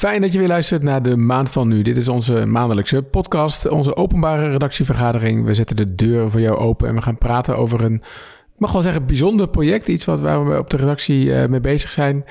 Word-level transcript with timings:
Fijn 0.00 0.20
dat 0.20 0.32
je 0.32 0.38
weer 0.38 0.48
luistert 0.48 0.82
naar 0.82 1.02
de 1.02 1.16
Maand 1.16 1.50
van 1.50 1.68
Nu. 1.68 1.82
Dit 1.82 1.96
is 1.96 2.08
onze 2.08 2.46
maandelijkse 2.46 3.02
podcast, 3.02 3.68
onze 3.68 3.96
openbare 3.96 4.50
redactievergadering. 4.50 5.44
We 5.44 5.54
zetten 5.54 5.76
de 5.76 5.94
deur 5.94 6.30
voor 6.30 6.40
jou 6.40 6.56
open 6.56 6.88
en 6.88 6.94
we 6.94 7.02
gaan 7.02 7.18
praten 7.18 7.56
over 7.56 7.84
een, 7.84 7.94
ik 7.94 8.58
mag 8.58 8.72
wel 8.72 8.82
zeggen, 8.82 9.06
bijzonder 9.06 9.48
project. 9.48 9.88
Iets 9.88 10.04
wat, 10.04 10.20
waar 10.20 10.48
we 10.48 10.58
op 10.58 10.70
de 10.70 10.76
redactie 10.76 11.24
uh, 11.24 11.46
mee 11.46 11.60
bezig 11.60 11.92
zijn. 11.92 12.24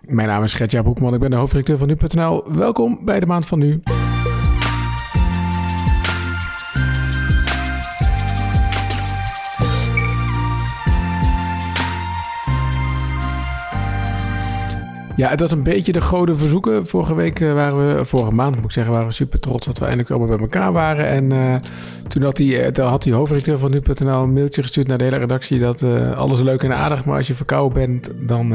Mijn 0.00 0.28
naam 0.28 0.42
is 0.42 0.52
Gertja 0.52 0.82
Boekman, 0.82 1.14
ik 1.14 1.20
ben 1.20 1.30
de 1.30 1.36
hoofdredacteur 1.36 1.78
van 1.78 1.88
Nu.nl. 1.88 2.52
Welkom 2.52 2.98
bij 3.04 3.20
de 3.20 3.26
Maand 3.26 3.46
van 3.46 3.58
Nu. 3.58 3.82
Ja, 15.16 15.28
het 15.28 15.40
was 15.40 15.50
een 15.50 15.62
beetje 15.62 15.92
de 15.92 16.00
goden 16.00 16.36
verzoeken. 16.36 16.86
Vorige 16.86 17.14
week 17.14 17.40
uh, 17.40 17.52
waren 17.52 17.96
we, 17.96 18.04
vorige 18.04 18.32
maand 18.32 18.54
moet 18.54 18.64
ik 18.64 18.70
zeggen, 18.70 18.92
waren 18.92 19.08
we 19.08 19.14
super 19.14 19.40
trots 19.40 19.66
dat 19.66 19.78
we 19.78 19.84
eindelijk 19.84 20.10
allemaal 20.10 20.28
bij 20.28 20.38
elkaar 20.38 20.72
waren. 20.72 21.06
En 21.06 21.30
uh, 21.30 21.54
toen 22.08 22.22
had 22.22 22.36
die, 22.36 22.72
uh, 22.72 22.86
had 22.86 23.02
die 23.02 23.12
hoofdredacteur 23.12 23.58
van 23.58 23.70
nu.nl 23.70 24.22
een 24.22 24.32
mailtje 24.32 24.62
gestuurd 24.62 24.86
naar 24.86 24.98
de 24.98 25.04
hele 25.04 25.16
redactie 25.16 25.58
dat 25.58 25.82
alles 26.16 26.40
leuk 26.40 26.62
en 26.62 26.76
aardig, 26.76 27.04
maar 27.04 27.16
als 27.16 27.26
je 27.26 27.34
verkouden 27.34 27.78
bent, 27.78 28.10
dan, 28.28 28.54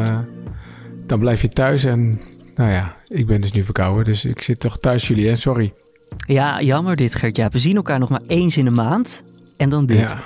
dan 1.05 1.19
blijf 1.19 1.41
je 1.41 1.49
thuis. 1.49 1.83
En 1.83 2.21
nou 2.55 2.71
ja, 2.71 2.95
ik 3.07 3.27
ben 3.27 3.41
dus 3.41 3.51
nu 3.51 3.63
verkouden, 3.63 4.05
dus 4.05 4.25
ik 4.25 4.41
zit 4.41 4.59
toch 4.59 4.79
thuis, 4.79 5.07
Julien, 5.07 5.37
sorry. 5.37 5.73
Ja, 6.17 6.61
jammer 6.61 6.95
dit, 6.95 7.15
Gert. 7.15 7.35
Ja, 7.35 7.49
we 7.49 7.59
zien 7.59 7.75
elkaar 7.75 7.99
nog 7.99 8.09
maar 8.09 8.21
eens 8.27 8.57
in 8.57 8.65
de 8.65 8.71
maand 8.71 9.23
en 9.57 9.69
dan 9.69 9.85
dit. 9.85 10.09
Ja. 10.09 10.19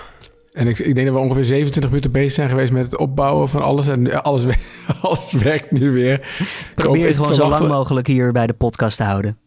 En 0.56 0.68
ik, 0.68 0.80
ik 0.80 0.96
denk 0.96 1.08
dat 1.08 1.16
we 1.16 1.22
ongeveer 1.22 1.46
27 1.46 1.92
minuten 1.92 2.12
bezig 2.12 2.32
zijn 2.32 2.50
geweest 2.50 2.72
met 2.72 2.86
het 2.86 2.98
opbouwen 2.98 3.50
van 3.50 3.62
alles. 3.62 3.88
En 3.88 4.24
alles, 4.24 4.46
alles 5.02 5.32
werkt 5.32 5.72
nu 5.72 5.92
weer. 5.92 6.28
Probeer 6.76 7.08
je 7.08 7.16
gewoon 7.16 7.36
zo 7.36 7.50
lang 7.50 7.68
mogelijk 7.68 8.08
hier 8.08 8.32
bij 8.32 8.48
de 8.48 8.54
podcast 8.54 8.98
te 8.98 9.04
houden. 9.04 9.38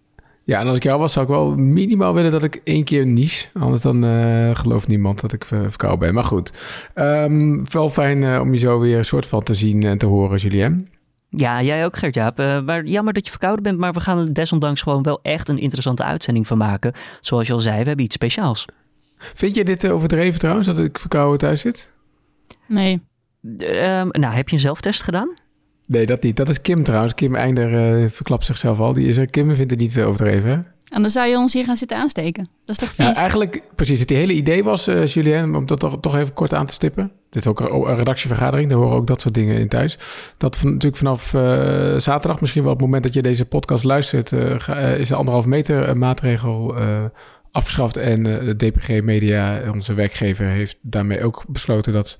Ja, 0.45 0.61
en 0.61 0.67
als 0.67 0.77
ik 0.77 0.83
jou 0.83 0.99
was, 1.01 1.13
zou 1.13 1.27
ik 1.27 1.33
wel 1.33 1.57
minimaal 1.57 2.15
willen 2.15 2.31
dat 2.31 2.43
ik 2.43 2.61
één 2.65 2.85
keer 2.85 3.07
nies. 3.07 3.51
Anders 3.55 3.83
dan 3.83 4.05
uh, 4.05 4.51
gelooft 4.55 4.89
niemand 4.89 5.21
dat 5.21 5.33
ik 5.33 5.45
verkouden 5.45 5.99
ben. 5.99 6.15
Maar 6.15 6.25
goed, 6.25 6.53
um, 6.95 7.71
wel 7.71 7.91
fijn 7.91 8.23
uh, 8.23 8.41
om 8.41 8.53
je 8.53 8.59
zo 8.59 8.79
weer 8.79 8.99
een 8.99 9.05
soort 9.05 9.27
van 9.27 9.43
te 9.43 9.55
zien 9.55 9.83
en 9.83 9.99
te 9.99 10.07
horen, 10.07 10.39
Julien. 10.39 10.89
Ja, 11.31 11.63
jij 11.63 11.85
ook, 11.85 11.97
Gert-Jaap. 11.97 12.41
Uh, 12.41 12.61
maar 12.61 12.85
jammer 12.85 13.13
dat 13.13 13.25
je 13.25 13.31
verkouden 13.31 13.63
bent, 13.63 13.79
maar 13.79 13.93
we 13.93 14.01
gaan 14.01 14.19
er 14.19 14.35
desondanks 14.35 14.83
gewoon 14.83 15.03
wel 15.03 15.19
echt 15.23 15.49
een 15.49 15.59
interessante 15.59 16.05
uitzending 16.05 16.47
van 16.47 16.59
maken. 16.59 16.93
Zoals 17.21 17.47
je 17.47 17.53
al 17.53 17.59
zei, 17.59 17.81
we 17.81 17.87
hebben 17.87 18.05
iets 18.05 18.15
speciaals. 18.15 18.67
Vind 19.19 19.55
je 19.55 19.65
dit 19.65 19.89
overdreven 19.89 20.39
trouwens, 20.39 20.67
dat 20.67 20.79
ik 20.79 20.99
verkouden 20.99 21.39
thuis 21.39 21.61
zit? 21.61 21.91
Nee. 22.67 23.01
Uh, 23.43 24.03
nou, 24.03 24.35
heb 24.35 24.49
je 24.49 24.55
een 24.55 24.63
zelftest 24.63 25.03
gedaan? 25.03 25.33
Nee, 25.87 26.07
dat 26.07 26.23
niet. 26.23 26.37
Dat 26.37 26.49
is 26.49 26.63
Kim 26.63 26.83
trouwens. 26.83 27.15
Kim 27.15 27.35
Einder 27.35 28.01
uh, 28.03 28.09
verklapt 28.09 28.45
zichzelf 28.45 28.81
al. 28.81 28.93
Die 28.93 29.09
is 29.09 29.17
er. 29.17 29.27
Kim 29.27 29.57
vindt 29.57 29.71
het 29.71 29.81
niet 29.81 30.01
overdreven, 30.01 30.51
hè? 30.51 30.59
En 30.89 31.03
dan 31.03 31.11
zou 31.11 31.29
je 31.29 31.37
ons 31.37 31.53
hier 31.53 31.65
gaan 31.65 31.77
zitten 31.77 31.97
aansteken. 31.97 32.49
Dat 32.65 32.69
is 32.69 32.77
toch 32.77 32.89
vies? 32.89 33.07
Ja, 33.07 33.15
eigenlijk, 33.15 33.63
precies. 33.75 34.01
Het 34.01 34.11
hele 34.11 34.33
idee 34.33 34.65
was, 34.65 34.89
uh, 34.89 35.07
Julien, 35.07 35.55
om 35.55 35.67
dat 35.67 35.81
toch, 35.81 36.01
toch 36.01 36.17
even 36.17 36.35
kort 36.35 36.55
aan 36.55 36.67
te 36.67 36.73
stippen. 36.73 37.13
Dit 37.31 37.43
is 37.43 37.49
ook 37.49 37.61
een 37.61 37.97
redactievergadering, 37.97 38.71
daar 38.71 38.79
horen 38.79 38.97
ook 38.97 39.07
dat 39.07 39.21
soort 39.21 39.35
dingen 39.35 39.57
in 39.57 39.69
thuis. 39.69 39.99
Dat 40.37 40.59
van, 40.59 40.71
natuurlijk 40.71 40.97
vanaf 40.97 41.33
uh, 41.33 41.41
zaterdag, 41.99 42.41
misschien 42.41 42.63
wel 42.63 42.73
op 42.73 42.79
het 42.79 42.87
moment 42.87 43.05
dat 43.05 43.15
je 43.15 43.23
deze 43.23 43.45
podcast 43.45 43.85
luistert, 43.85 44.33
uh, 44.33 44.99
is 44.99 45.09
de 45.09 45.15
anderhalf 45.15 45.47
meter 45.47 45.97
maatregel 45.97 46.77
afgeschaft. 47.59 47.97
En 47.97 48.27
uh, 48.27 48.45
de 48.45 48.57
DPG 48.57 49.03
Media, 49.03 49.71
onze 49.73 49.95
werkgever, 49.95 50.47
heeft 50.47 50.79
daarmee 50.81 51.25
ook 51.25 51.45
besloten 51.49 51.93
dat, 51.93 52.19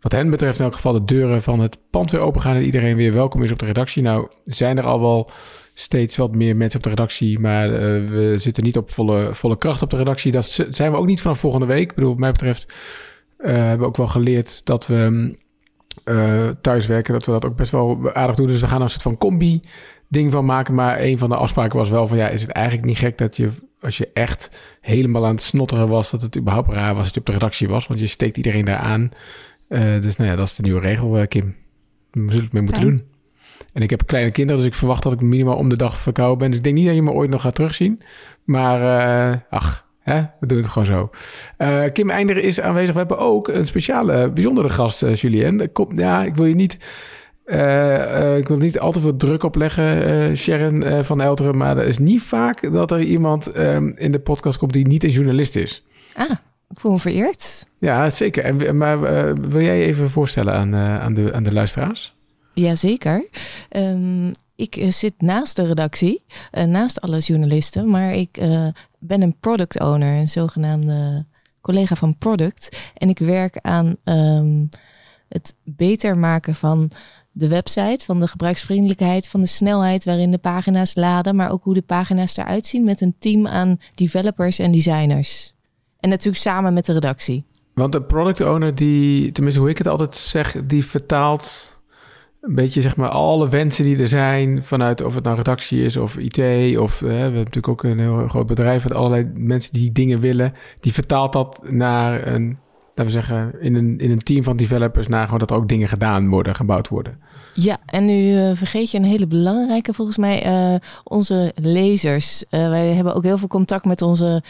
wat 0.00 0.12
hen 0.12 0.30
betreft, 0.30 0.58
in 0.58 0.64
elk 0.64 0.74
geval 0.74 0.92
de 0.92 1.04
deuren 1.04 1.42
van 1.42 1.60
het 1.60 1.78
pand 1.90 2.10
weer 2.10 2.20
open 2.20 2.40
gaan 2.40 2.56
en 2.56 2.64
iedereen 2.64 2.96
weer 2.96 3.12
welkom 3.12 3.42
is 3.42 3.52
op 3.52 3.58
de 3.58 3.66
redactie. 3.66 4.02
Nou, 4.02 4.28
zijn 4.44 4.78
er 4.78 4.84
al 4.84 5.00
wel 5.00 5.30
steeds 5.74 6.16
wat 6.16 6.34
meer 6.34 6.56
mensen 6.56 6.78
op 6.78 6.84
de 6.84 6.90
redactie, 6.90 7.38
maar 7.38 7.68
uh, 7.68 7.78
we 8.10 8.34
zitten 8.38 8.64
niet 8.64 8.76
op 8.76 8.90
volle, 8.90 9.34
volle 9.34 9.58
kracht 9.58 9.82
op 9.82 9.90
de 9.90 9.96
redactie. 9.96 10.32
Dat 10.32 10.66
zijn 10.68 10.90
we 10.90 10.96
ook 10.96 11.06
niet 11.06 11.20
vanaf 11.20 11.38
volgende 11.38 11.66
week. 11.66 11.90
Ik 11.90 11.94
bedoel, 11.94 12.10
wat 12.10 12.18
mij 12.18 12.32
betreft 12.32 12.72
hebben 13.36 13.78
we 13.78 13.84
ook 13.84 13.96
wel 13.96 14.08
geleerd 14.08 14.66
dat 14.66 14.86
we 14.86 15.34
uh, 16.04 16.48
thuiswerken, 16.60 17.12
dat 17.12 17.26
we 17.26 17.32
dat 17.32 17.44
ook 17.44 17.56
best 17.56 17.72
wel 17.72 18.12
aardig 18.12 18.36
doen. 18.36 18.46
Dus 18.46 18.60
we 18.60 18.66
gaan 18.66 18.76
er 18.76 18.82
een 18.82 18.90
soort 18.90 19.02
van 19.02 19.18
combi 19.18 19.60
ding 20.08 20.32
van 20.32 20.44
maken. 20.44 20.74
Maar 20.74 21.00
een 21.00 21.18
van 21.18 21.28
de 21.28 21.36
afspraken 21.36 21.78
was 21.78 21.88
wel 21.88 22.08
van 22.08 22.16
ja, 22.16 22.28
is 22.28 22.40
het 22.42 22.50
eigenlijk 22.50 22.86
niet 22.86 22.98
gek 22.98 23.18
dat 23.18 23.36
je 23.36 23.50
als 23.82 23.98
je 23.98 24.10
echt 24.12 24.50
helemaal 24.80 25.26
aan 25.26 25.34
het 25.34 25.42
snotteren 25.42 25.88
was, 25.88 26.10
dat 26.10 26.22
het 26.22 26.36
überhaupt 26.36 26.70
raar 26.70 26.94
was 26.94 27.04
dat 27.04 27.14
je 27.14 27.20
op 27.20 27.26
de 27.26 27.32
redactie 27.32 27.68
was, 27.68 27.86
want 27.86 28.00
je 28.00 28.06
steekt 28.06 28.36
iedereen 28.36 28.64
daar 28.64 28.78
aan. 28.78 29.10
Uh, 29.68 30.00
dus 30.00 30.16
nou 30.16 30.30
ja, 30.30 30.36
dat 30.36 30.46
is 30.46 30.54
de 30.54 30.62
nieuwe 30.62 30.80
regel, 30.80 31.18
uh, 31.18 31.26
Kim. 31.26 31.56
We 32.10 32.20
zullen 32.26 32.44
het 32.44 32.52
mee 32.52 32.62
moeten 32.62 32.82
doen. 32.82 33.02
En 33.72 33.82
ik 33.82 33.90
heb 33.90 34.06
kleine 34.06 34.30
kinderen, 34.30 34.60
dus 34.62 34.70
ik 34.70 34.76
verwacht 34.76 35.02
dat 35.02 35.12
ik 35.12 35.20
minimaal 35.20 35.56
om 35.56 35.68
de 35.68 35.76
dag 35.76 35.96
verkouden 35.96 36.38
ben. 36.38 36.48
Dus 36.48 36.58
ik 36.58 36.64
denk 36.64 36.76
niet 36.76 36.86
dat 36.86 36.94
je 36.94 37.02
me 37.02 37.10
ooit 37.10 37.30
nog 37.30 37.42
gaat 37.42 37.54
terugzien. 37.54 38.00
Maar 38.44 38.80
uh, 39.32 39.38
ach, 39.50 39.86
hè, 40.00 40.22
we 40.40 40.46
doen 40.46 40.58
het 40.58 40.68
gewoon 40.68 40.86
zo. 40.86 41.10
Kim 41.92 42.10
Einder 42.10 42.36
is 42.36 42.60
aanwezig. 42.60 42.92
We 42.92 42.98
hebben 42.98 43.18
ook 43.18 43.48
een 43.48 43.66
speciale, 43.66 44.30
bijzondere 44.30 44.70
gast, 44.70 45.20
Julien. 45.20 45.72
Komt, 45.72 45.98
ja, 45.98 46.24
ik 46.24 46.34
wil 46.34 46.46
je 46.46 46.54
niet 46.54 46.78
ik 48.38 48.48
wil 48.48 48.56
niet 48.56 48.78
al 48.78 48.92
te 48.92 49.00
veel 49.00 49.16
druk 49.16 49.42
opleggen, 49.42 50.08
uh, 50.30 50.36
Sharon 50.36 51.04
van 51.04 51.20
Elteren. 51.20 51.56
Maar 51.56 51.78
er 51.78 51.86
is 51.86 51.98
niet 51.98 52.22
vaak 52.22 52.72
dat 52.72 52.90
er 52.90 53.00
iemand 53.00 53.56
um, 53.56 53.94
in 53.96 54.12
de 54.12 54.20
podcast 54.20 54.58
komt 54.58 54.72
die 54.72 54.86
niet 54.86 55.04
een 55.04 55.10
journalist 55.10 55.56
is. 55.56 55.84
Ah, 56.14 56.30
ik 56.70 56.80
voel 56.80 56.92
me 56.92 56.98
vereerd. 56.98 57.66
Ja, 57.78 58.10
zeker. 58.10 58.44
En, 58.44 58.76
maar 58.76 59.00
wil 59.48 59.60
jij 59.60 59.78
je 59.78 59.84
even 59.84 60.10
voorstellen 60.10 60.54
aan, 60.54 60.74
aan, 60.74 61.14
de, 61.14 61.32
aan 61.32 61.42
de 61.42 61.52
luisteraars? 61.52 62.14
Jazeker. 62.54 63.28
Um, 63.76 64.30
ik 64.56 64.84
zit 64.88 65.14
naast 65.18 65.56
de 65.56 65.66
redactie, 65.66 66.22
naast 66.66 67.00
alle 67.00 67.18
journalisten. 67.18 67.88
Maar 67.88 68.14
ik 68.14 68.40
ben 68.98 69.22
een 69.22 69.36
product 69.40 69.80
owner, 69.80 70.18
een 70.18 70.28
zogenaamde 70.28 71.26
collega 71.60 71.94
van 71.94 72.18
product. 72.18 72.76
En 72.94 73.08
ik 73.08 73.18
werk 73.18 73.58
aan 73.60 73.96
um, 74.04 74.68
het 75.28 75.54
beter 75.64 76.18
maken 76.18 76.54
van 76.54 76.90
de 77.32 77.48
website, 77.48 78.04
van 78.04 78.20
de 78.20 78.26
gebruiksvriendelijkheid, 78.26 79.28
van 79.28 79.40
de 79.40 79.46
snelheid 79.46 80.04
waarin 80.04 80.30
de 80.30 80.38
pagina's 80.38 80.94
laden, 80.94 81.36
maar 81.36 81.50
ook 81.50 81.64
hoe 81.64 81.74
de 81.74 81.82
pagina's 81.82 82.36
eruit 82.36 82.66
zien 82.66 82.84
met 82.84 83.00
een 83.00 83.14
team 83.18 83.46
aan 83.46 83.80
developers 83.94 84.58
en 84.58 84.70
designers. 84.70 85.54
En 86.00 86.08
natuurlijk 86.08 86.42
samen 86.42 86.74
met 86.74 86.86
de 86.86 86.92
redactie. 86.92 87.44
Want 87.74 87.92
de 87.92 88.02
product 88.02 88.40
owner, 88.40 88.74
die, 88.74 89.32
tenminste 89.32 89.60
hoe 89.60 89.70
ik 89.70 89.78
het 89.78 89.88
altijd 89.88 90.14
zeg, 90.14 90.56
die 90.66 90.84
vertaalt 90.84 91.72
een 92.40 92.54
beetje 92.54 92.80
zeg 92.80 92.96
maar 92.96 93.08
alle 93.08 93.48
wensen 93.48 93.84
die 93.84 93.98
er 93.98 94.08
zijn 94.08 94.64
vanuit 94.64 95.00
of 95.00 95.14
het 95.14 95.24
nou 95.24 95.36
redactie 95.36 95.84
is 95.84 95.96
of 95.96 96.16
IT 96.16 96.38
of 96.78 97.00
we 97.00 97.12
hebben 97.12 97.38
natuurlijk 97.38 97.68
ook 97.68 97.82
een 97.84 97.98
heel 97.98 98.28
groot 98.28 98.46
bedrijf 98.46 98.84
met 98.84 98.92
allerlei 98.92 99.30
mensen 99.34 99.72
die 99.72 99.92
dingen 99.92 100.20
willen. 100.20 100.54
Die 100.80 100.92
vertaalt 100.92 101.32
dat 101.32 101.62
naar 101.70 102.26
een 102.26 102.58
laten 102.94 103.04
we 103.04 103.10
zeggen, 103.10 103.60
in 103.60 103.74
een, 103.74 103.98
in 103.98 104.10
een 104.10 104.22
team 104.22 104.44
van 104.44 104.56
developers 104.56 105.06
gewoon 105.06 105.38
dat 105.38 105.50
er 105.50 105.56
ook 105.56 105.68
dingen 105.68 105.88
gedaan 105.88 106.28
worden, 106.28 106.54
gebouwd 106.54 106.88
worden. 106.88 107.20
Ja, 107.54 107.78
en 107.86 108.04
nu 108.04 108.32
uh, 108.32 108.50
vergeet 108.54 108.90
je 108.90 108.98
een 108.98 109.04
hele 109.04 109.26
belangrijke 109.26 109.92
volgens 109.92 110.16
mij, 110.16 110.46
uh, 110.46 110.78
onze 111.04 111.52
lezers. 111.54 112.44
Uh, 112.50 112.68
wij 112.68 112.86
hebben 112.86 113.14
ook 113.14 113.22
heel 113.22 113.38
veel 113.38 113.48
contact 113.48 113.84
met 113.84 114.02
onze 114.02 114.42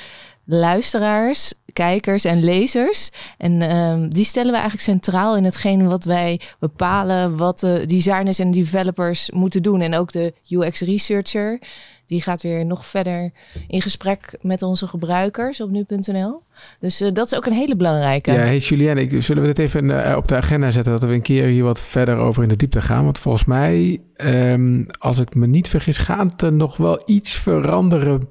luisteraars, 0.44 1.54
kijkers 1.72 2.24
en 2.24 2.44
lezers. 2.44 3.10
En 3.38 3.62
ehm, 3.62 4.08
die 4.08 4.24
stellen 4.24 4.50
we 4.50 4.58
eigenlijk 4.58 4.84
centraal 4.84 5.36
in 5.36 5.44
hetgeen 5.44 5.88
wat 5.88 6.04
wij 6.04 6.40
bepalen, 6.58 7.36
wat 7.36 7.60
de 7.60 7.84
designers 7.86 8.38
en 8.38 8.50
developers 8.50 9.30
moeten 9.30 9.62
doen. 9.62 9.80
En 9.80 9.94
ook 9.94 10.12
de 10.12 10.34
UX 10.48 10.80
researcher 10.80 11.60
die 12.12 12.22
gaat 12.22 12.42
weer 12.42 12.66
nog 12.66 12.86
verder 12.86 13.32
in 13.68 13.82
gesprek 13.82 14.38
met 14.40 14.62
onze 14.62 14.86
gebruikers 14.86 15.60
op 15.60 15.70
nu.nl. 15.70 16.42
Dus 16.80 17.02
uh, 17.02 17.12
dat 17.12 17.26
is 17.26 17.34
ook 17.34 17.46
een 17.46 17.52
hele 17.52 17.76
belangrijke. 17.76 18.32
Ja, 18.32 18.38
hey 18.38 18.58
Julien, 18.58 18.98
ik, 18.98 19.22
zullen 19.22 19.42
we 19.42 19.48
dit 19.48 19.58
even 19.58 19.84
uh, 19.84 20.14
op 20.16 20.28
de 20.28 20.36
agenda 20.36 20.70
zetten... 20.70 20.92
dat 20.92 21.02
we 21.02 21.14
een 21.14 21.22
keer 21.22 21.44
hier 21.44 21.64
wat 21.64 21.80
verder 21.80 22.16
over 22.16 22.42
in 22.42 22.48
de 22.48 22.56
diepte 22.56 22.80
gaan? 22.80 23.04
Want 23.04 23.18
volgens 23.18 23.44
mij, 23.44 24.00
um, 24.16 24.86
als 24.98 25.18
ik 25.18 25.34
me 25.34 25.46
niet 25.46 25.68
vergis... 25.68 25.98
gaat 25.98 26.42
er 26.42 26.52
nog 26.52 26.76
wel 26.76 27.02
iets 27.06 27.34
veranderen... 27.34 28.28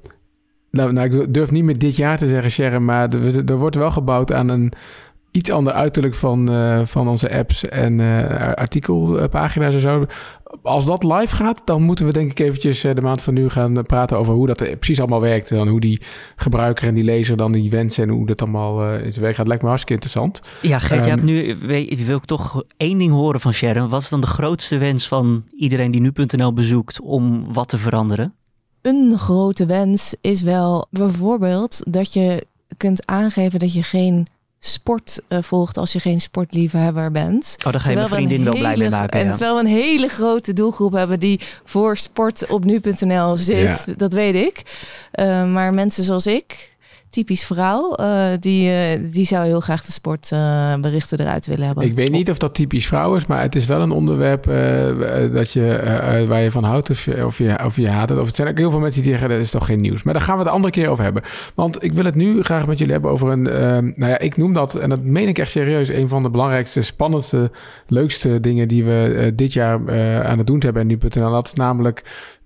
Nou, 0.70 0.92
nou, 0.92 1.20
ik 1.20 1.34
durf 1.34 1.50
niet 1.50 1.64
meer 1.64 1.78
dit 1.78 1.96
jaar 1.96 2.18
te 2.18 2.26
zeggen, 2.26 2.50
Sharon... 2.50 2.84
maar 2.84 3.08
er 3.46 3.56
wordt 3.56 3.76
wel 3.76 3.90
gebouwd 3.90 4.32
aan 4.32 4.48
een 4.48 4.72
iets 5.32 5.50
ander 5.50 5.72
uiterlijk 5.72 6.14
van, 6.14 6.52
uh, 6.52 6.80
van 6.84 7.08
onze 7.08 7.30
apps 7.30 7.64
en 7.64 7.98
uh, 7.98 8.52
artikelpagina's 8.52 9.74
en 9.74 9.80
zo. 9.80 10.06
Als 10.62 10.86
dat 10.86 11.04
live 11.04 11.36
gaat, 11.36 11.62
dan 11.64 11.82
moeten 11.82 12.06
we 12.06 12.12
denk 12.12 12.30
ik 12.30 12.38
eventjes 12.38 12.84
uh, 12.84 12.94
de 12.94 13.00
maand 13.00 13.22
van 13.22 13.34
nu 13.34 13.48
gaan 13.48 13.82
praten 13.86 14.18
over 14.18 14.34
hoe 14.34 14.46
dat 14.46 14.56
precies 14.56 15.00
allemaal 15.00 15.20
werkt. 15.20 15.50
En 15.50 15.68
hoe 15.68 15.80
die 15.80 16.00
gebruiker 16.36 16.88
en 16.88 16.94
die 16.94 17.04
lezer 17.04 17.36
dan 17.36 17.52
die 17.52 17.70
wensen 17.70 18.02
en 18.02 18.10
hoe 18.10 18.26
dat 18.26 18.42
allemaal 18.42 18.94
in 18.94 19.12
zijn 19.12 19.24
werk 19.24 19.36
gaat. 19.36 19.46
Lijkt 19.46 19.62
me 19.62 19.68
hartstikke 19.68 20.02
interessant. 20.02 20.40
Ja, 20.60 20.78
Gert, 20.78 21.00
um, 21.00 21.04
je 21.04 21.10
hebt 21.10 21.24
nu, 21.24 21.56
wil 22.06 22.16
ik 22.16 22.24
toch 22.24 22.62
één 22.76 22.98
ding 22.98 23.12
horen 23.12 23.40
van 23.40 23.52
Sharon. 23.52 23.88
Wat 23.88 24.02
is 24.02 24.08
dan 24.08 24.20
de 24.20 24.26
grootste 24.26 24.78
wens 24.78 25.08
van 25.08 25.44
iedereen 25.56 25.90
die 25.90 26.00
nu.nl 26.00 26.52
bezoekt 26.52 27.00
om 27.00 27.52
wat 27.52 27.68
te 27.68 27.78
veranderen? 27.78 28.34
Een 28.82 29.18
grote 29.18 29.66
wens 29.66 30.14
is 30.20 30.42
wel 30.42 30.86
bijvoorbeeld 30.90 31.82
dat 31.88 32.12
je 32.12 32.46
kunt 32.76 33.06
aangeven 33.06 33.58
dat 33.58 33.72
je 33.72 33.82
geen 33.82 34.26
sport 34.64 35.20
eh, 35.28 35.38
volgt 35.42 35.76
als 35.76 35.92
je 35.92 36.00
geen 36.00 36.20
sportliefhebber 36.20 37.10
bent. 37.10 37.56
Oh, 37.66 37.72
daar 37.72 37.80
ga 37.80 37.88
je 37.88 37.94
mijn 37.94 38.08
we 38.08 38.14
vriendin 38.14 38.44
wel 38.44 38.58
blij 38.58 38.76
mee 38.76 38.90
maken. 38.90 39.20
En 39.20 39.26
ja. 39.26 39.30
terwijl 39.30 39.54
we 39.54 39.60
een 39.60 39.66
hele 39.66 40.08
grote 40.08 40.52
doelgroep 40.52 40.92
hebben 40.92 41.20
die 41.20 41.40
voor 41.64 41.96
sport 41.96 42.46
op 42.46 42.64
nu.nl 42.64 43.36
zit, 43.36 43.98
dat 43.98 44.12
weet 44.12 44.34
ik. 44.34 44.62
Eh, 45.10 45.44
maar 45.44 45.74
mensen 45.74 46.04
zoals 46.04 46.26
ik, 46.26 46.71
typisch 47.12 47.44
vrouw, 47.44 47.94
eh, 47.94 48.26
die, 48.40 48.70
eh, 48.70 49.00
die 49.12 49.26
zou 49.26 49.46
heel 49.46 49.60
graag 49.60 49.84
de 49.84 49.92
sportberichten 49.92 51.20
eruit 51.20 51.46
willen 51.46 51.66
hebben. 51.66 51.84
Ik 51.84 51.94
weet 51.94 52.10
niet 52.10 52.30
of 52.30 52.38
dat 52.38 52.54
typisch 52.54 52.86
vrouw 52.86 53.14
is, 53.14 53.26
maar 53.26 53.40
het 53.40 53.54
is 53.54 53.66
wel 53.66 53.80
een 53.80 53.90
onderwerp 53.90 54.46
eh, 54.46 55.24
eh, 55.24 55.32
dat 55.32 55.52
je, 55.52 55.68
eh, 55.68 56.20
eh, 56.22 56.28
waar 56.28 56.40
je 56.42 56.50
van 56.50 56.64
houdt 56.64 56.90
of 56.90 57.04
je, 57.04 57.24
of, 57.64 57.76
je, 57.76 57.88
haat 57.88 58.08
het. 58.08 58.18
Of 58.18 58.26
het 58.26 58.36
zijn 58.36 58.48
ook 58.48 58.58
heel 58.58 58.70
veel 58.70 58.80
mensen 58.80 59.02
die 59.02 59.10
zeggen, 59.10 59.28
dat 59.28 59.38
is 59.38 59.50
toch 59.50 59.66
geen 59.66 59.80
nieuws. 59.80 60.02
Maar 60.02 60.14
daar 60.14 60.22
gaan 60.22 60.36
we 60.36 60.42
het 60.42 60.52
andere 60.52 60.72
keer 60.72 60.88
over 60.88 61.04
hebben. 61.04 61.22
Want 61.54 61.84
ik 61.84 61.92
wil 61.92 62.04
het 62.04 62.14
nu 62.14 62.42
graag 62.42 62.66
met 62.66 62.78
jullie 62.78 62.92
hebben 62.92 63.10
over 63.10 63.28
een... 63.30 63.46
eh, 63.48 63.60
nou 63.78 64.10
ja, 64.10 64.18
ik 64.18 64.36
noem 64.36 64.52
dat, 64.52 64.74
en 64.74 64.88
dat 64.88 65.02
meen 65.02 65.28
ik 65.28 65.38
echt 65.38 65.50
serieus... 65.50 65.88
een 65.88 66.08
van 66.08 66.22
de 66.22 66.30
belangrijkste, 66.30 66.82
spannendste, 66.82 67.50
leukste 67.86 68.40
dingen... 68.40 68.68
die 68.68 68.84
we 68.84 69.14
eh, 69.18 69.32
dit 69.34 69.52
jaar 69.52 69.84
eh, 69.84 70.20
aan 70.20 70.38
het 70.38 70.46
doen 70.46 70.60
hebben 70.60 70.82
en 70.82 70.88
nu.nl. 70.88 71.30
Dat 71.30 71.46
is 71.46 71.52
namelijk 71.52 72.02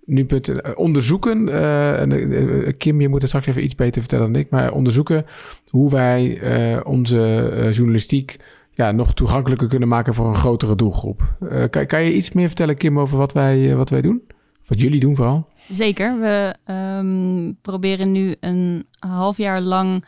nu 0.06 0.26
onderzoeken. 0.74 1.48
eh, 1.48 2.02
eh, 2.02 2.72
Kim, 2.78 3.00
je 3.00 3.08
moet 3.08 3.20
het 3.20 3.28
straks 3.28 3.46
even 3.46 3.64
iets 3.64 3.74
beter 3.74 4.00
vertellen 4.00 4.32
dan 4.32 4.40
ik. 4.40 4.50
Maar 4.50 4.72
onderzoeken 4.72 5.24
hoe 5.70 5.90
wij 5.90 6.38
eh, 6.40 6.80
onze 6.84 7.50
eh, 7.52 7.72
journalistiek 7.72 8.36
ja, 8.70 8.92
nog 8.92 9.14
toegankelijker 9.14 9.68
kunnen 9.68 9.88
maken 9.88 10.14
voor 10.14 10.26
een 10.28 10.34
grotere 10.34 10.76
doelgroep. 10.76 11.36
Eh, 11.50 11.64
kan, 11.70 11.86
kan 11.86 12.02
je 12.02 12.14
iets 12.14 12.32
meer 12.32 12.46
vertellen, 12.46 12.76
Kim, 12.76 12.98
over 12.98 13.18
wat 13.18 13.32
wij, 13.32 13.70
eh, 13.70 13.76
wat 13.76 13.90
wij 13.90 14.00
doen? 14.00 14.22
Wat 14.66 14.80
jullie 14.80 15.00
doen 15.00 15.16
vooral? 15.16 15.48
Zeker. 15.68 16.18
We 16.18 16.54
ehm, 16.64 17.52
proberen 17.62 18.12
nu 18.12 18.34
een 18.40 18.86
half 18.98 19.36
jaar 19.36 19.60
lang 19.60 20.04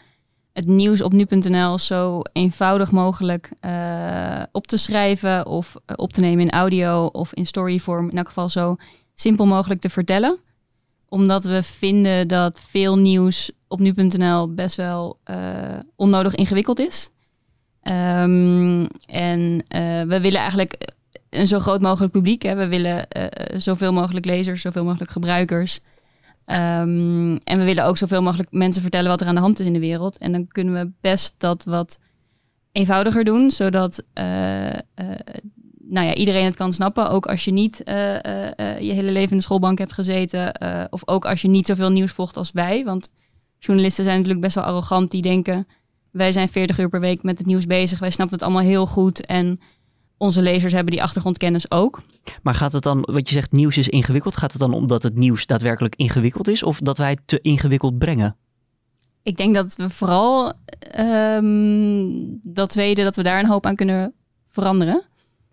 het 0.52 0.66
nieuws 0.66 1.02
op 1.02 1.12
nu.nl 1.12 1.78
zo 1.78 2.20
eenvoudig 2.32 2.92
mogelijk 2.92 3.52
eh, 3.60 4.42
op 4.52 4.66
te 4.66 4.76
schrijven 4.76 5.46
of 5.46 5.76
eh, 5.86 5.94
op 5.98 6.12
te 6.12 6.20
nemen 6.20 6.44
in 6.44 6.50
audio 6.50 7.06
of 7.06 7.34
in 7.34 7.46
storyvorm. 7.46 8.10
In 8.10 8.16
elk 8.16 8.26
geval 8.26 8.48
zo 8.48 8.76
simpel 9.20 9.46
mogelijk 9.46 9.80
te 9.80 9.88
vertellen. 9.88 10.38
Omdat 11.08 11.44
we 11.44 11.62
vinden 11.62 12.28
dat 12.28 12.60
veel 12.60 12.98
nieuws 12.98 13.50
op 13.68 13.78
nu.nl 13.78 14.54
best 14.54 14.76
wel 14.76 15.18
eh, 15.24 15.38
onnodig 15.96 16.34
ingewikkeld 16.34 16.78
is. 16.78 17.10
Ehm, 17.82 18.86
en 19.06 19.64
eh, 19.68 20.02
we 20.02 20.20
willen 20.20 20.40
eigenlijk 20.40 20.92
een 21.30 21.46
zo 21.46 21.58
groot 21.58 21.80
mogelijk 21.80 22.12
publiek. 22.12 22.42
Hè. 22.42 22.54
We 22.54 22.68
willen 22.68 23.08
eh, 23.08 23.58
zoveel 23.58 23.92
mogelijk 23.92 24.26
lezers, 24.26 24.62
zoveel 24.62 24.84
mogelijk 24.84 25.10
gebruikers. 25.10 25.80
Ehm, 26.44 27.36
en 27.36 27.58
we 27.58 27.64
willen 27.64 27.84
ook 27.84 27.96
zoveel 27.96 28.22
mogelijk 28.22 28.52
mensen 28.52 28.82
vertellen 28.82 29.10
wat 29.10 29.20
er 29.20 29.26
aan 29.26 29.34
de 29.34 29.40
hand 29.40 29.60
is 29.60 29.66
in 29.66 29.72
de 29.72 29.78
wereld. 29.78 30.18
En 30.18 30.32
dan 30.32 30.48
kunnen 30.48 30.74
we 30.74 30.90
best 31.00 31.34
dat 31.38 31.64
wat 31.64 31.98
eenvoudiger 32.72 33.24
doen, 33.24 33.50
zodat 33.50 34.04
nou 35.88 36.06
ja, 36.06 36.14
iedereen 36.14 36.44
het 36.44 36.56
kan 36.56 36.72
snappen. 36.72 37.10
Ook 37.10 37.26
als 37.26 37.44
je 37.44 37.50
niet 37.50 37.82
eh, 37.82 38.24
eh, 38.24 38.52
eh, 38.56 38.80
je 38.80 38.92
hele 38.92 39.12
leven 39.12 39.30
in 39.30 39.36
de 39.36 39.42
schoolbank 39.42 39.78
hebt 39.78 39.92
gezeten. 39.92 40.52
of 40.90 41.08
ook 41.08 41.24
als 41.24 41.42
je 41.42 41.48
niet 41.48 41.66
zoveel 41.66 41.90
nieuws 41.90 42.12
volgt 42.12 42.36
als 42.36 42.50
wij. 42.52 42.84
Want 42.84 43.10
journalisten 43.58 44.04
zijn 44.04 44.16
natuurlijk 44.16 44.44
best 44.44 44.54
wel 44.54 44.64
arrogant. 44.64 45.10
Die 45.10 45.22
denken, 45.22 45.66
wij 46.10 46.32
zijn 46.32 46.48
40 46.48 46.78
uur 46.78 46.88
per 46.88 47.00
week 47.00 47.22
met 47.22 47.38
het 47.38 47.46
nieuws 47.46 47.66
bezig. 47.66 47.98
Wij 47.98 48.10
snappen 48.10 48.36
het 48.36 48.44
allemaal 48.44 48.62
heel 48.62 48.86
goed. 48.86 49.26
En 49.26 49.60
onze 50.16 50.42
lezers 50.42 50.72
hebben 50.72 50.92
die 50.92 51.02
achtergrondkennis 51.02 51.70
ook. 51.70 52.02
Maar 52.42 52.54
gaat 52.54 52.72
het 52.72 52.82
dan, 52.82 53.00
wat 53.10 53.28
je 53.28 53.34
zegt, 53.34 53.52
nieuws 53.52 53.76
is 53.76 53.88
ingewikkeld. 53.88 54.36
Gaat 54.36 54.52
het 54.52 54.60
dan 54.60 54.72
omdat 54.72 55.02
het 55.02 55.14
nieuws 55.14 55.46
daadwerkelijk 55.46 55.96
ingewikkeld 55.96 56.48
is? 56.48 56.62
Of 56.62 56.78
dat 56.78 56.98
wij 56.98 57.10
het 57.10 57.20
te 57.24 57.40
ingewikkeld 57.40 57.98
brengen? 57.98 58.36
Ik 59.22 59.36
denk 59.36 59.54
dat 59.54 59.76
we 59.76 59.90
vooral 59.90 60.52
ehm, 60.78 62.06
dat 62.42 62.70
tweede, 62.70 63.04
dat 63.04 63.16
we 63.16 63.22
daar 63.22 63.38
een 63.38 63.46
hoop 63.46 63.66
aan 63.66 63.76
kunnen 63.76 64.14
veranderen. 64.46 65.02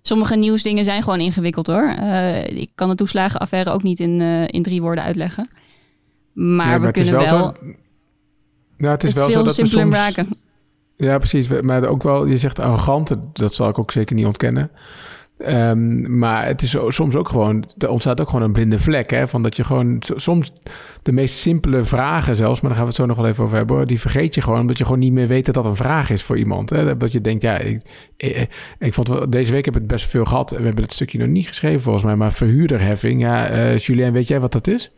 Sommige 0.08 0.36
nieuwsdingen 0.36 0.86
zijn 0.86 1.04
gewoon 1.04 1.20
ingewikkeld 1.20 1.68
hoor. 1.68 1.88
Eh, 1.88 2.44
ik 2.48 2.70
kan 2.76 2.90
de 2.90 2.96
toeslagenaffaire 2.96 3.72
ook 3.72 3.84
niet 3.84 4.00
in, 4.00 4.22
eh, 4.22 4.44
in 4.48 4.64
drie 4.64 4.82
woorden 4.82 5.04
uitleggen. 5.04 5.50
Maar, 6.34 6.82
we 6.82 6.92
kunnen 6.92 7.12
wel 7.14 7.22
wel, 7.22 7.38
zo- 7.38 7.54
Ja, 8.78 8.92
het 8.92 9.04
is 9.04 9.10
het 9.10 9.18
wel 9.18 9.28
veel 9.30 9.40
zo 9.40 9.44
dat 9.44 9.56
we 9.56 9.66
soms... 9.66 9.92
maken. 9.96 10.28
Ja, 10.98 11.18
precies. 11.18 11.48
Maar 11.62 11.86
ook 11.86 12.04
wel, 12.04 12.26
je 12.26 12.38
zegt 12.38 12.60
arrogant, 12.60 13.16
dat 13.34 13.54
zal 13.54 13.70
ik 13.70 13.80
ook 13.80 13.92
zeker 13.92 14.16
niet 14.16 14.26
ontkennen. 14.26 14.72
Ehm, 15.38 16.18
maar 16.18 16.46
het 16.46 16.62
is 16.62 16.78
soms 16.88 17.16
ook 17.16 17.30
gewoon, 17.30 17.66
er 17.78 17.90
ontstaat 17.90 18.22
ook 18.22 18.30
gewoon 18.30 18.46
een 18.46 18.52
blinde 18.52 18.80
vlek. 18.80 19.10
Hè? 19.10 19.28
Van 19.28 19.44
dat 19.44 19.56
je 19.56 19.64
gewoon 19.64 19.98
soms 20.00 20.52
de 21.02 21.12
meest 21.12 21.38
simpele 21.38 21.84
vragen 21.84 22.36
zelfs, 22.36 22.62
maar 22.62 22.70
daar 22.70 22.80
gaan 22.80 22.88
we 22.88 22.94
het 22.94 23.02
zo 23.02 23.06
nog 23.06 23.18
wel 23.18 23.28
even 23.28 23.44
over 23.44 23.58
hebben, 23.58 23.76
hoor, 23.76 23.88
die 23.88 24.00
vergeet 24.00 24.36
je 24.36 24.42
gewoon, 24.42 24.60
omdat 24.60 24.78
je 24.78 24.84
gewoon 24.84 25.00
niet 25.00 25.14
meer 25.14 25.28
weet 25.28 25.46
dat 25.46 25.56
dat 25.56 25.66
een 25.66 25.76
vraag 25.76 26.10
is 26.10 26.24
voor 26.24 26.38
iemand. 26.38 26.70
Hè? 26.70 26.98
Dat 26.98 27.12
je 27.12 27.22
denkt, 27.22 27.42
ja, 27.42 27.58
ik, 27.58 27.82
ik, 28.18 28.50
ik 28.80 28.94
vond 28.94 29.32
deze 29.32 29.52
week 29.52 29.66
heb 29.66 29.74
ik 29.74 29.82
het 29.82 29.90
best 29.90 30.10
veel 30.10 30.26
gehad. 30.26 30.50
We 30.50 30.64
hebben 30.64 30.84
het 30.84 30.94
stukje 30.94 31.18
nog 31.18 31.28
niet 31.28 31.48
geschreven 31.48 31.82
volgens 31.82 32.04
mij, 32.04 32.16
maar 32.16 32.34
verhuurderheffing. 32.34 33.22
Ja, 33.22 33.48
eh 33.48 33.78
Julien, 33.78 34.14
weet 34.14 34.28
jij 34.28 34.40
wat 34.40 34.52
dat 34.52 34.68
is? 34.68 34.92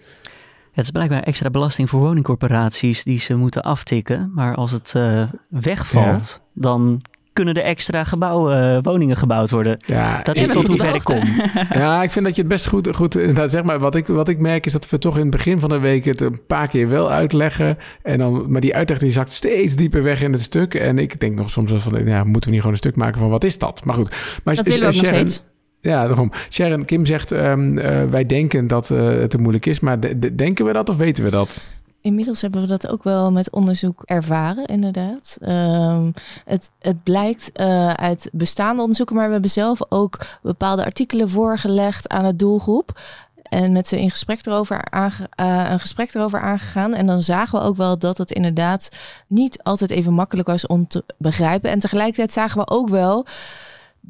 Het 0.72 0.86
is 0.86 0.92
blijkbaar 0.92 1.24
extra 1.24 1.50
belasting 1.50 1.89
voor 1.89 2.00
woningcorporaties 2.00 3.04
die 3.04 3.19
ze 3.19 3.36
moeten 3.36 3.62
aftikken. 3.62 4.31
Maar 4.34 4.56
als 4.56 4.72
het 4.72 4.94
eh, 4.95 5.24
wegvalt, 5.50 6.42
dan 6.54 7.01
kunnen 7.38 7.54
er 7.54 7.63
extra 7.63 8.04
gebouwen, 8.04 8.75
eh, 8.75 8.78
woningen 8.81 9.18
gebouwd 9.18 9.50
worden. 9.50 9.78
Ja, 9.86 10.22
Dat 10.22 10.36
is 10.36 10.48
tot 10.48 10.68
hoever 10.68 10.95
ik 10.95 11.04
kom. 11.04 11.22
Ja, 11.81 12.04
ik 12.04 12.12
vind 12.12 12.25
dat 12.25 12.36
je 12.36 12.42
het 12.42 12.50
best 12.51 12.68
goed... 12.68 12.95
goed 12.95 13.18
inderdaad, 13.18 13.51
zeg 13.51 13.63
maar, 13.63 13.80
wat 13.80 13.95
ik, 13.95 14.07
wat 14.07 14.28
ik 14.30 14.39
merk 14.39 14.66
is 14.66 14.72
dat 14.72 14.89
we 14.89 14.98
toch 14.98 15.16
in 15.16 15.22
het 15.22 15.30
begin 15.31 15.60
van 15.60 15.69
de 15.69 15.80
week... 15.80 16.06
het 16.06 16.22
een 16.22 16.45
paar 16.48 16.68
keer 16.68 16.89
wel 16.89 17.12
uitleggen. 17.12 17.78
En 18.04 18.18
dan, 18.18 18.51
maar 18.51 18.62
die 18.62 18.75
uitleg 18.75 19.00
die 19.00 19.12
zakt 19.12 19.31
steeds 19.31 19.75
dieper 19.75 20.04
weg 20.04 20.22
in 20.22 20.31
het 20.31 20.42
stuk. 20.42 20.74
En 20.74 20.98
ik 21.00 21.19
denk 21.19 21.36
nog 21.36 21.50
soms 21.50 21.72
wel 21.72 21.80
van... 21.80 22.06
Ja, 22.06 22.24
moeten 22.24 22.44
we 22.44 22.50
niet 22.50 22.60
gewoon 22.60 22.72
een 22.72 22.78
stuk 22.78 22.95
maken 22.95 23.19
van 23.19 23.30
wat 23.30 23.44
is 23.44 23.57
dat? 23.57 23.81
Maar 23.86 23.95
goed. 23.95 24.10
Maar 24.44 24.56
Dat 24.56 24.68
is- 24.68 24.74
willen 24.75 24.89
we 24.89 24.95
ook 24.95 25.01
nog 25.04 25.12
Sharon- 25.12 25.28
steeds. 25.30 25.44
Ja, 25.81 26.06
daarom. 26.07 26.31
Sharon, 26.50 26.86
Kim 26.86 27.06
zegt... 27.06 27.31
ehm, 27.31 27.78
eh, 27.78 28.04
wij 28.04 28.25
denken 28.25 28.68
dat 28.68 28.89
eh, 28.92 29.06
het 29.06 29.30
te 29.30 29.38
moeilijk 29.38 29.66
is. 29.66 29.80
Maar 29.80 30.00
de- 30.00 30.19
de- 30.19 30.36
denken 30.36 30.66
we 30.66 30.74
dat 30.74 30.89
of 30.89 30.98
weten 30.98 31.24
we 31.24 31.30
dat? 31.30 31.66
Inmiddels 32.02 32.42
hebben 32.42 32.62
we 32.62 32.68
dat 32.68 32.88
ook 32.88 33.04
wel 33.04 33.32
met 33.32 33.52
onderzoek 33.52 34.04
ervaren, 34.06 34.66
inderdaad. 34.66 35.38
Ehm, 35.42 36.12
het, 36.46 36.72
het 36.80 37.04
blijkt 37.04 37.52
eh, 37.52 37.94
uit 37.94 38.30
bestaande 38.32 38.82
onderzoeken, 38.82 39.16
maar 39.16 39.26
we 39.26 39.32
hebben 39.32 39.50
zelf 39.50 39.80
ook 39.90 40.26
bepaalde 40.42 40.86
artikelen 40.86 41.30
voorgelegd 41.30 42.10
aan 42.10 42.26
het 42.26 42.40
doelgroep. 42.40 43.00
En 43.50 43.72
met 43.72 43.88
ze 43.88 44.02
in 44.02 44.12
gesprek 44.12 44.46
erover 44.46 44.84
eh, 44.90 45.68
een 45.70 45.80
gesprek 45.80 46.14
erover 46.14 46.42
aangegaan. 46.42 46.94
En 46.94 47.06
dan 47.06 47.22
zagen 47.22 47.60
we 47.60 47.66
ook 47.66 47.78
wel 47.78 47.98
dat 47.98 48.18
het 48.18 48.32
inderdaad 48.32 48.90
niet 49.28 49.64
altijd 49.64 49.92
even 49.92 50.14
makkelijk 50.14 50.48
was 50.48 50.68
om 50.68 50.88
te 50.88 51.04
begrijpen. 51.18 51.70
En 51.70 51.80
tegelijkertijd 51.80 52.34
zagen 52.34 52.60
we 52.60 52.68
ook 52.70 52.90
wel 52.90 53.26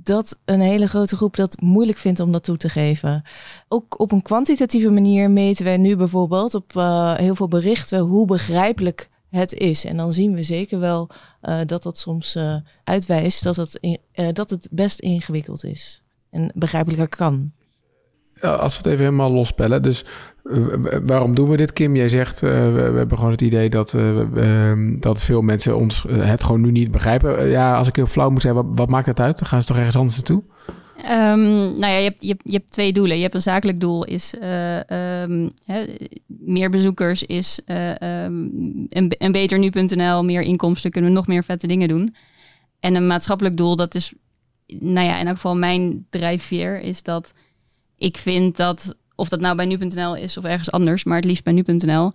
dat 0.03 0.39
een 0.45 0.59
hele 0.59 0.87
grote 0.87 1.15
groep 1.15 1.35
dat 1.35 1.61
moeilijk 1.61 1.97
vindt 1.97 2.19
om 2.19 2.31
dat 2.31 2.43
toe 2.43 2.57
te 2.57 2.69
geven. 2.69 3.23
Ook 3.67 3.99
op 3.99 4.11
een 4.11 4.21
kwantitatieve 4.21 4.89
manier 4.89 5.31
meten 5.31 5.65
wij 5.65 5.77
nu 5.77 5.95
bijvoorbeeld 5.95 6.53
op 6.55 6.75
eh, 6.75 7.15
heel 7.15 7.35
veel 7.35 7.47
berichten 7.47 7.99
hoe 7.99 8.25
begrijpelijk 8.25 9.09
het 9.29 9.53
is. 9.53 9.85
En 9.85 9.97
dan 9.97 10.13
zien 10.13 10.33
we 10.33 10.43
zeker 10.43 10.79
wel 10.79 11.09
eh, 11.41 11.59
dat 11.65 11.83
dat 11.83 11.97
soms 11.97 12.35
eh, 12.35 12.55
uitwijst 12.83 13.43
dat 13.43 13.55
het, 13.55 13.99
dat 14.33 14.49
het 14.49 14.67
best 14.71 14.99
ingewikkeld 14.99 15.63
is. 15.63 16.01
En 16.29 16.51
begrijpelijker 16.55 17.07
kan. 17.07 17.51
Als 18.41 18.73
we 18.73 18.77
het 18.77 18.85
even 18.85 19.03
helemaal 19.03 19.31
lospellen. 19.31 19.83
Dus 19.83 20.05
eh, 20.51 20.97
waarom 21.03 21.35
doen 21.35 21.49
we 21.49 21.57
dit, 21.57 21.73
Kim? 21.73 21.95
Jij 21.95 22.09
zegt, 22.09 22.43
eh, 22.43 22.49
we, 22.49 22.79
hebben 22.81 23.17
gewoon 23.17 23.31
het 23.31 23.41
idee 23.41 23.69
dat, 23.69 23.93
eh, 23.93 24.19
ehm, 24.19 24.99
dat 24.99 25.23
veel 25.23 25.41
mensen 25.41 25.77
ons 25.77 26.05
het 26.09 26.43
gewoon 26.43 26.61
nu 26.61 26.71
niet 26.71 26.91
begrijpen. 26.91 27.49
Ja, 27.49 27.77
als 27.77 27.87
ik 27.87 27.95
heel 27.95 28.05
flauw 28.05 28.29
moet 28.29 28.41
zijn, 28.41 28.75
wat, 28.75 28.89
maakt 28.89 29.05
dat 29.05 29.19
uit? 29.19 29.39
Dan 29.39 29.47
gaan 29.47 29.61
ze 29.61 29.67
toch 29.67 29.77
ergens 29.77 29.95
anders 29.95 30.15
naartoe? 30.15 30.43
Ehm, 31.03 31.41
nou 31.79 31.87
ja, 31.87 31.97
je 31.97 32.03
hebt, 32.03 32.23
je, 32.43 32.53
hebt, 32.53 32.71
twee 32.71 32.93
doelen. 32.93 33.15
Je 33.15 33.21
hebt 33.21 33.35
een 33.35 33.41
zakelijk 33.41 33.79
doel, 33.79 34.05
is 34.05 34.33
eh, 34.39 35.21
ehm, 35.21 35.49
hè, 35.65 35.85
meer 36.27 36.69
bezoekers, 36.69 37.23
is 37.23 37.61
een, 37.65 39.13
een 39.17 39.31
beter 39.31 39.59
nu.nl, 39.59 40.23
meer 40.23 40.41
inkomsten, 40.41 40.91
kunnen 40.91 41.09
we 41.09 41.15
nog 41.15 41.27
meer 41.27 41.43
vette 41.43 41.67
dingen 41.67 41.87
doen. 41.87 42.15
En 42.79 42.95
een 42.95 43.07
maatschappelijk 43.07 43.57
doel, 43.57 43.75
dat 43.75 43.95
is, 43.95 44.13
nou 44.67 45.07
ja, 45.07 45.19
in 45.19 45.25
elk 45.27 45.35
geval 45.35 45.55
mijn 45.55 46.05
drijfveer, 46.09 46.79
is 46.79 47.03
dat 47.03 47.33
ik 47.97 48.17
vind 48.17 48.57
dat, 48.57 48.95
of 49.15 49.29
dat 49.29 49.39
nou 49.39 49.55
bij 49.55 49.65
nu.nl 49.65 50.15
is 50.15 50.37
of 50.37 50.43
ergens 50.43 50.71
anders, 50.71 51.03
maar 51.03 51.15
het 51.15 51.25
liefst 51.25 51.43
bij 51.43 51.53
nu.nl, 51.53 52.11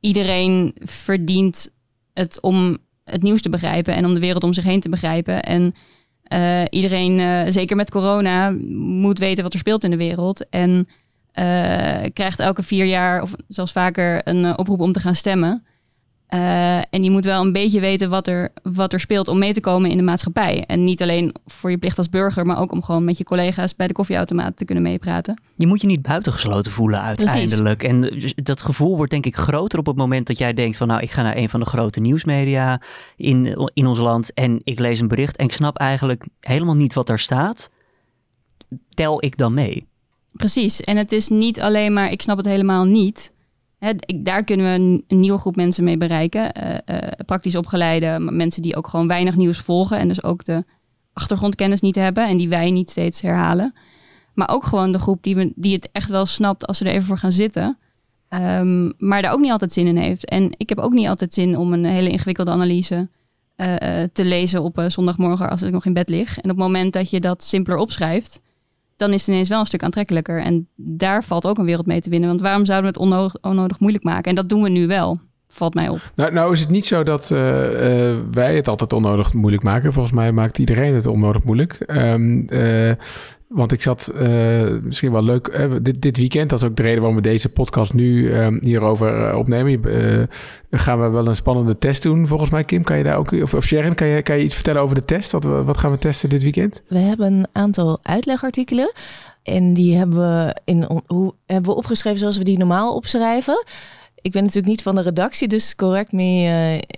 iedereen 0.00 0.74
verdient 0.82 1.70
het 2.12 2.40
om 2.40 2.78
het 3.04 3.22
nieuws 3.22 3.42
te 3.42 3.48
begrijpen 3.48 3.94
en 3.94 4.06
om 4.06 4.14
de 4.14 4.20
wereld 4.20 4.44
om 4.44 4.52
zich 4.52 4.64
heen 4.64 4.80
te 4.80 4.88
begrijpen. 4.88 5.42
En 5.42 5.74
eh, 6.22 6.62
iedereen, 6.70 7.18
eh, 7.18 7.42
zeker 7.52 7.76
met 7.76 7.90
corona, 7.90 8.50
moet 8.70 9.18
weten 9.18 9.42
wat 9.42 9.52
er 9.52 9.58
speelt 9.58 9.84
in 9.84 9.90
de 9.90 9.96
wereld. 9.96 10.48
En 10.48 10.88
eh, 11.32 11.44
krijgt 12.12 12.40
elke 12.40 12.62
vier 12.62 12.84
jaar 12.84 13.22
of 13.22 13.32
zelfs 13.48 13.72
vaker 13.72 14.28
een 14.28 14.58
oproep 14.58 14.80
om 14.80 14.92
te 14.92 15.00
gaan 15.00 15.14
stemmen. 15.14 15.64
Uh, 16.34 16.76
en 16.76 17.04
je 17.04 17.10
moet 17.10 17.24
wel 17.24 17.40
een 17.42 17.52
beetje 17.52 17.80
weten 17.80 18.10
wat 18.10 18.26
er, 18.26 18.52
wat 18.62 18.92
er 18.92 19.00
speelt 19.00 19.28
om 19.28 19.38
mee 19.38 19.52
te 19.52 19.60
komen 19.60 19.90
in 19.90 19.96
de 19.96 20.02
maatschappij. 20.02 20.64
En 20.66 20.84
niet 20.84 21.02
alleen 21.02 21.34
voor 21.46 21.70
je 21.70 21.78
plicht 21.78 21.98
als 21.98 22.10
burger, 22.10 22.46
maar 22.46 22.58
ook 22.58 22.72
om 22.72 22.82
gewoon 22.82 23.04
met 23.04 23.18
je 23.18 23.24
collega's 23.24 23.76
bij 23.76 23.86
de 23.86 23.92
koffieautomaat 23.92 24.56
te 24.56 24.64
kunnen 24.64 24.84
meepraten. 24.84 25.40
Je 25.56 25.66
moet 25.66 25.80
je 25.80 25.86
niet 25.86 26.02
buitengesloten 26.02 26.72
voelen 26.72 27.02
uiteindelijk. 27.02 27.78
Precies. 27.78 28.34
En 28.34 28.44
dat 28.44 28.62
gevoel 28.62 28.96
wordt 28.96 29.10
denk 29.10 29.26
ik 29.26 29.36
groter 29.36 29.78
op 29.78 29.86
het 29.86 29.96
moment 29.96 30.26
dat 30.26 30.38
jij 30.38 30.54
denkt 30.54 30.76
van 30.76 30.86
nou, 30.86 31.00
ik 31.00 31.10
ga 31.10 31.22
naar 31.22 31.36
een 31.36 31.48
van 31.48 31.60
de 31.60 31.66
grote 31.66 32.00
nieuwsmedia 32.00 32.80
in, 33.16 33.70
in 33.74 33.86
ons 33.86 33.98
land 33.98 34.34
en 34.34 34.60
ik 34.64 34.78
lees 34.78 35.00
een 35.00 35.08
bericht 35.08 35.36
en 35.36 35.44
ik 35.44 35.52
snap 35.52 35.76
eigenlijk 35.76 36.26
helemaal 36.40 36.76
niet 36.76 36.94
wat 36.94 37.06
daar 37.06 37.18
staat. 37.18 37.70
Tel 38.94 39.24
ik 39.24 39.36
dan 39.36 39.54
mee? 39.54 39.86
Precies. 40.32 40.80
En 40.80 40.96
het 40.96 41.12
is 41.12 41.28
niet 41.28 41.60
alleen 41.60 41.92
maar 41.92 42.10
ik 42.10 42.22
snap 42.22 42.36
het 42.36 42.46
helemaal 42.46 42.84
niet 42.84 43.32
daar 44.16 44.44
kunnen 44.44 44.66
we 44.66 45.04
een, 45.06 45.20
nieuwe 45.20 45.38
groep 45.38 45.56
mensen 45.56 45.84
mee 45.84 45.96
bereiken. 45.96 46.52
Uh, 46.62 46.96
uh, 46.96 47.08
praktisch 47.26 47.56
opgeleide 47.56 48.18
mensen 48.18 48.62
die 48.62 48.76
ook 48.76 48.86
gewoon 48.86 49.06
weinig 49.06 49.36
nieuws 49.36 49.58
volgen 49.58 49.98
en 49.98 50.08
dus 50.08 50.22
ook 50.22 50.44
de 50.44 50.64
achtergrondkennis 51.12 51.80
niet 51.80 51.94
hebben 51.94 52.28
en 52.28 52.36
die 52.36 52.48
wij 52.48 52.70
niet 52.70 52.90
steeds 52.90 53.20
herhalen. 53.20 53.74
Maar 54.34 54.48
ook 54.48 54.64
gewoon 54.64 54.92
de 54.92 54.98
groep 54.98 55.22
die, 55.22 55.52
die 55.56 55.74
het 55.74 55.88
echt 55.92 56.10
wel 56.10 56.26
snapt 56.26 56.66
als 56.66 56.78
ze 56.78 56.84
er 56.84 56.90
even 56.90 57.06
voor 57.06 57.18
gaan 57.18 57.32
zitten. 57.32 57.78
Um, 58.28 58.92
maar 58.98 59.22
daar 59.22 59.32
ook 59.32 59.40
niet 59.40 59.50
altijd 59.50 59.72
zin 59.72 59.86
in 59.86 59.96
heeft. 59.96 60.24
En 60.24 60.54
ik 60.56 60.68
heb 60.68 60.78
ook 60.78 60.92
niet 60.92 61.08
altijd 61.08 61.34
zin 61.34 61.56
om 61.56 61.72
een 61.72 61.84
hele 61.84 62.10
ingewikkelde 62.10 62.50
analyse 62.50 63.08
uh, 63.56 63.66
te 64.12 64.24
lezen 64.24 64.62
op 64.62 64.84
zondagmorgen 64.88 65.50
als 65.50 65.62
ik 65.62 65.72
nog 65.72 65.84
in 65.84 65.92
bed 65.92 66.08
lig. 66.08 66.36
En 66.36 66.50
op 66.50 66.56
het 66.56 66.66
moment 66.66 66.92
dat 66.92 67.10
je 67.10 67.20
dat 67.20 67.44
simpeler 67.44 67.78
opschrijft, 67.78 68.40
dan 69.00 69.12
is 69.12 69.20
het 69.20 69.28
ineens 69.28 69.48
wel 69.48 69.60
een 69.60 69.66
stuk 69.66 69.82
aantrekkelijker. 69.82 70.42
En 70.42 70.68
daar 70.76 71.24
valt 71.24 71.46
ook 71.46 71.58
een 71.58 71.64
wereld 71.64 71.86
mee 71.86 72.00
te 72.00 72.10
winnen. 72.10 72.28
Want 72.28 72.40
waarom 72.40 72.64
zouden 72.64 72.92
we 72.92 72.98
het 72.98 73.08
onnodig, 73.08 73.34
onnodig 73.40 73.80
moeilijk 73.80 74.04
maken? 74.04 74.30
En 74.30 74.34
dat 74.34 74.48
doen 74.48 74.62
we 74.62 74.68
nu 74.68 74.86
wel 74.86 75.20
valt 75.50 75.74
mij 75.74 75.88
op. 75.88 76.00
Nou, 76.14 76.32
nou 76.32 76.52
is 76.52 76.60
het 76.60 76.68
niet 76.68 76.86
zo 76.86 77.02
dat 77.02 77.30
uh, 77.30 77.38
uh, 77.38 78.18
wij 78.30 78.56
het 78.56 78.68
altijd 78.68 78.92
onnodig 78.92 79.32
moeilijk 79.32 79.62
maken. 79.62 79.92
Volgens 79.92 80.14
mij 80.14 80.32
maakt 80.32 80.58
iedereen 80.58 80.94
het 80.94 81.06
onnodig 81.06 81.42
moeilijk. 81.42 81.84
Um, 81.86 82.46
uh, 82.52 82.92
want 83.48 83.72
ik 83.72 83.82
zat 83.82 84.12
uh, 84.14 84.20
misschien 84.82 85.12
wel 85.12 85.22
leuk. 85.22 85.48
Uh, 85.48 85.76
dit, 85.82 86.02
dit 86.02 86.16
weekend, 86.16 86.50
dat 86.50 86.62
is 86.62 86.68
ook 86.68 86.76
de 86.76 86.82
reden 86.82 86.98
waarom 86.98 87.16
we 87.16 87.22
deze 87.22 87.48
podcast 87.48 87.94
nu 87.94 88.22
uh, 88.22 88.46
hierover 88.60 89.34
opnemen. 89.34 90.28
gaan 90.70 91.00
we 91.00 91.08
wel 91.08 91.26
een 91.26 91.34
spannende 91.34 91.78
test 91.78 92.02
doen, 92.02 92.26
volgens 92.26 92.50
mij, 92.50 92.64
Kim. 92.64 92.82
Kan 92.82 92.98
je 92.98 93.04
daar 93.04 93.16
ook, 93.16 93.32
of, 93.32 93.54
of 93.54 93.64
Sharon, 93.64 93.94
kan 93.94 94.06
je, 94.06 94.22
kan 94.22 94.36
je 94.36 94.44
iets 94.44 94.54
vertellen 94.54 94.82
over 94.82 94.94
de 94.94 95.04
test? 95.04 95.32
Wat, 95.32 95.44
wat 95.44 95.76
gaan 95.76 95.90
we 95.90 95.98
testen 95.98 96.28
dit 96.28 96.42
weekend? 96.42 96.82
We 96.88 96.98
hebben 96.98 97.32
een 97.32 97.46
aantal 97.52 97.98
uitlegartikelen. 98.02 98.92
En 99.42 99.74
die 99.74 99.96
hebben 99.96 100.18
we, 100.18 100.56
in, 100.64 101.02
hoe, 101.06 101.34
hebben 101.46 101.70
we 101.70 101.76
opgeschreven 101.76 102.18
zoals 102.18 102.38
we 102.38 102.44
die 102.44 102.58
normaal 102.58 102.94
opschrijven 102.94 103.64
ik 104.22 104.32
ben 104.32 104.42
natuurlijk 104.42 104.68
niet 104.68 104.82
van 104.82 104.94
de 104.94 105.00
redactie, 105.00 105.48
dus 105.48 105.76
correct 105.76 106.12
me 106.12 106.42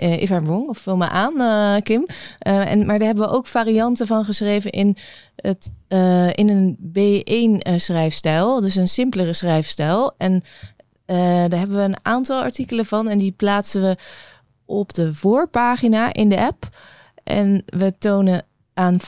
uh, 0.03 0.23
if 0.23 0.31
I'm 0.31 0.45
wrong 0.45 0.69
of 0.69 0.79
vul 0.79 0.97
me 0.97 1.09
aan, 1.09 1.41
uh, 1.41 1.83
Kim. 1.83 2.07
En, 2.39 2.87
maar 2.87 2.99
daar 2.99 3.07
hebben 3.07 3.29
we 3.29 3.35
ook 3.35 3.47
varianten 3.47 4.07
van 4.07 4.25
geschreven 4.25 4.71
in, 4.71 4.97
het, 5.37 5.73
in 6.35 6.49
een 6.49 6.77
B1-schrijfstijl, 6.79 8.61
dus 8.61 8.75
een 8.75 8.89
simpelere 8.89 9.33
schrijfstijl. 9.33 10.15
En 10.19 10.43
daar 11.07 11.59
hebben 11.59 11.77
we 11.77 11.83
een 11.83 11.99
aantal 12.03 12.43
artikelen 12.43 12.87
van 12.87 13.09
en 13.09 13.19
die 13.19 13.33
plaatsen 13.33 13.83
we 13.83 13.97
op 14.65 14.93
de 14.93 15.15
voorpagina 15.15 16.13
in 16.13 16.29
de 16.29 16.41
app. 16.41 16.69
En 17.25 17.63
we 17.67 17.95
tonen 17.99 18.45
aan 18.75 19.01
50% 19.01 19.05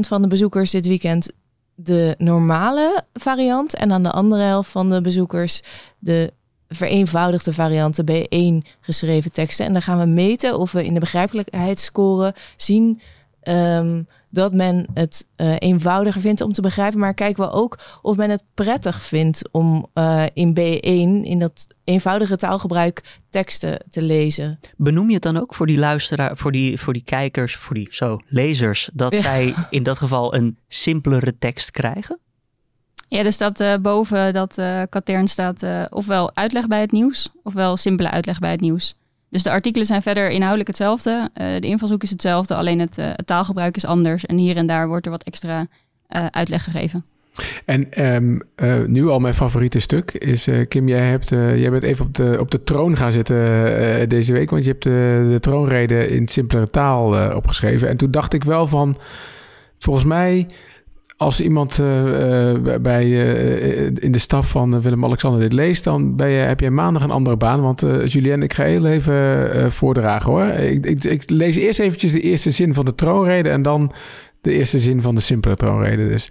van 0.00 0.22
de 0.22 0.28
bezoekers 0.28 0.70
dit 0.70 0.86
weekend 0.86 1.32
de 1.74 2.14
normale 2.18 3.04
variant 3.12 3.74
en 3.74 3.92
aan 3.92 4.02
de 4.02 4.10
andere 4.10 4.42
helft 4.42 4.70
van 4.70 4.90
de 4.90 5.00
bezoekers 5.00 5.62
de 5.98 6.32
vereenvoudigde 6.74 7.52
varianten 7.52 8.04
B1 8.10 8.68
geschreven 8.80 9.32
teksten. 9.32 9.66
En 9.66 9.72
dan 9.72 9.82
gaan 9.82 9.98
we 9.98 10.06
meten 10.06 10.58
of 10.58 10.72
we 10.72 10.84
in 10.84 10.94
de 10.94 11.00
begrijpelijkheidsscore 11.00 12.34
zien 12.56 13.00
um, 13.48 14.06
dat 14.30 14.54
men 14.54 14.86
het 14.94 15.28
uh, 15.36 15.54
eenvoudiger 15.58 16.20
vindt 16.20 16.40
om 16.40 16.52
te 16.52 16.60
begrijpen. 16.60 16.98
Maar 16.98 17.14
kijken 17.14 17.44
we 17.44 17.50
ook 17.50 17.78
of 18.02 18.16
men 18.16 18.30
het 18.30 18.44
prettig 18.54 19.02
vindt 19.02 19.48
om 19.50 19.86
uh, 19.94 20.24
in 20.32 20.50
B1, 20.50 21.26
in 21.28 21.38
dat 21.38 21.66
eenvoudige 21.84 22.36
taalgebruik, 22.36 23.20
teksten 23.30 23.84
te 23.90 24.02
lezen. 24.02 24.58
Benoem 24.76 25.08
je 25.08 25.14
het 25.14 25.22
dan 25.22 25.36
ook 25.36 25.54
voor 25.54 25.66
die 25.66 25.78
luisteraar, 25.78 26.36
voor 26.36 26.52
die, 26.52 26.80
voor 26.80 26.92
die 26.92 27.04
kijkers, 27.04 27.56
voor 27.56 27.74
die 27.74 27.88
zo, 27.90 28.20
lezers, 28.26 28.90
dat 28.92 29.14
zij 29.14 29.54
in 29.70 29.82
dat 29.82 29.98
geval 29.98 30.34
een 30.34 30.58
simpelere 30.68 31.38
tekst 31.38 31.70
krijgen? 31.70 32.18
Ja, 33.12 33.24
er 33.24 33.32
staat 33.32 33.60
uh, 33.60 33.74
boven 33.80 34.32
dat 34.32 34.58
uh, 34.58 34.82
katern 34.90 35.28
staat 35.28 35.62
uh, 35.62 35.84
ofwel 35.90 36.30
uitleg 36.34 36.66
bij 36.66 36.80
het 36.80 36.92
nieuws, 36.92 37.28
ofwel 37.42 37.76
simpele 37.76 38.10
uitleg 38.10 38.38
bij 38.38 38.50
het 38.50 38.60
nieuws. 38.60 38.96
Dus 39.28 39.42
de 39.42 39.50
artikelen 39.50 39.86
zijn 39.86 40.02
verder 40.02 40.30
inhoudelijk 40.30 40.68
hetzelfde. 40.68 41.30
de 41.34 41.66
invalshoek 41.66 42.02
is 42.02 42.10
hetzelfde, 42.10 42.54
alleen 42.54 42.78
het, 42.78 42.96
het, 42.96 43.26
taalgebruik 43.26 43.76
is 43.76 43.84
anders. 43.84 44.26
En 44.26 44.36
hier 44.36 44.56
en 44.56 44.66
daar 44.66 44.88
wordt 44.88 45.04
er 45.06 45.12
wat 45.12 45.22
extra 45.22 45.66
uitleg 46.30 46.64
gegeven. 46.64 47.04
En 47.64 48.04
um, 48.06 48.40
nu 48.86 49.08
al 49.08 49.18
mijn 49.18 49.34
favoriete 49.34 49.78
stuk 49.78 50.12
is, 50.12 50.48
Kim, 50.68 50.88
jij, 50.88 51.08
hebt, 51.08 51.28
jij 51.28 51.70
bent 51.70 51.82
even 51.82 52.04
op 52.04 52.14
de, 52.14 52.36
op 52.40 52.50
de 52.50 52.62
troon 52.62 52.96
gaan 52.96 53.12
zitten 53.12 54.08
deze 54.08 54.32
week. 54.32 54.50
Want 54.50 54.64
je 54.64 54.70
hebt 54.70 54.82
de, 54.82 55.26
de 55.30 55.40
troonrede 55.40 56.08
in 56.08 56.28
simpelere 56.28 56.70
taal 56.70 57.34
opgeschreven. 57.34 57.88
En 57.88 57.96
toen 57.96 58.10
dacht 58.10 58.32
ik 58.32 58.44
wel 58.44 58.66
van, 58.66 58.98
volgens 59.78 60.04
mij 60.04 60.46
als 61.22 61.40
iemand 61.40 61.78
uh, 61.80 62.76
bij, 62.80 63.06
uh, 63.06 63.84
in 63.84 64.12
de 64.12 64.18
staf 64.18 64.50
van 64.50 64.80
Willem-Alexander 64.80 65.40
dit 65.40 65.52
leest, 65.52 65.84
dan 65.84 66.16
ben 66.16 66.28
je, 66.28 66.38
heb 66.38 66.60
je 66.60 66.70
maandag 66.70 67.02
een 67.02 67.10
andere 67.10 67.36
baan. 67.36 67.60
Want 67.60 67.84
uh, 67.84 68.06
Julien, 68.06 68.42
ik 68.42 68.52
ga 68.52 68.64
heel 68.64 68.86
even 68.86 69.72
voordragen 69.72 70.30
hoor. 70.30 70.44
Ik, 70.44 70.86
ik, 70.86 71.04
ik, 71.04 71.30
lees 71.30 71.56
eerst 71.56 71.78
eventjes 71.78 72.12
de 72.12 72.20
eerste 72.20 72.50
zin 72.50 72.74
van 72.74 72.84
de 72.84 72.94
troonrede 72.94 73.48
en 73.48 73.62
dan 73.62 73.92
de 74.40 74.52
eerste 74.52 74.78
zin 74.78 75.02
van 75.02 75.14
de 75.14 75.20
simpele 75.20 75.56
troonrede. 75.56 76.08
Dus 76.08 76.30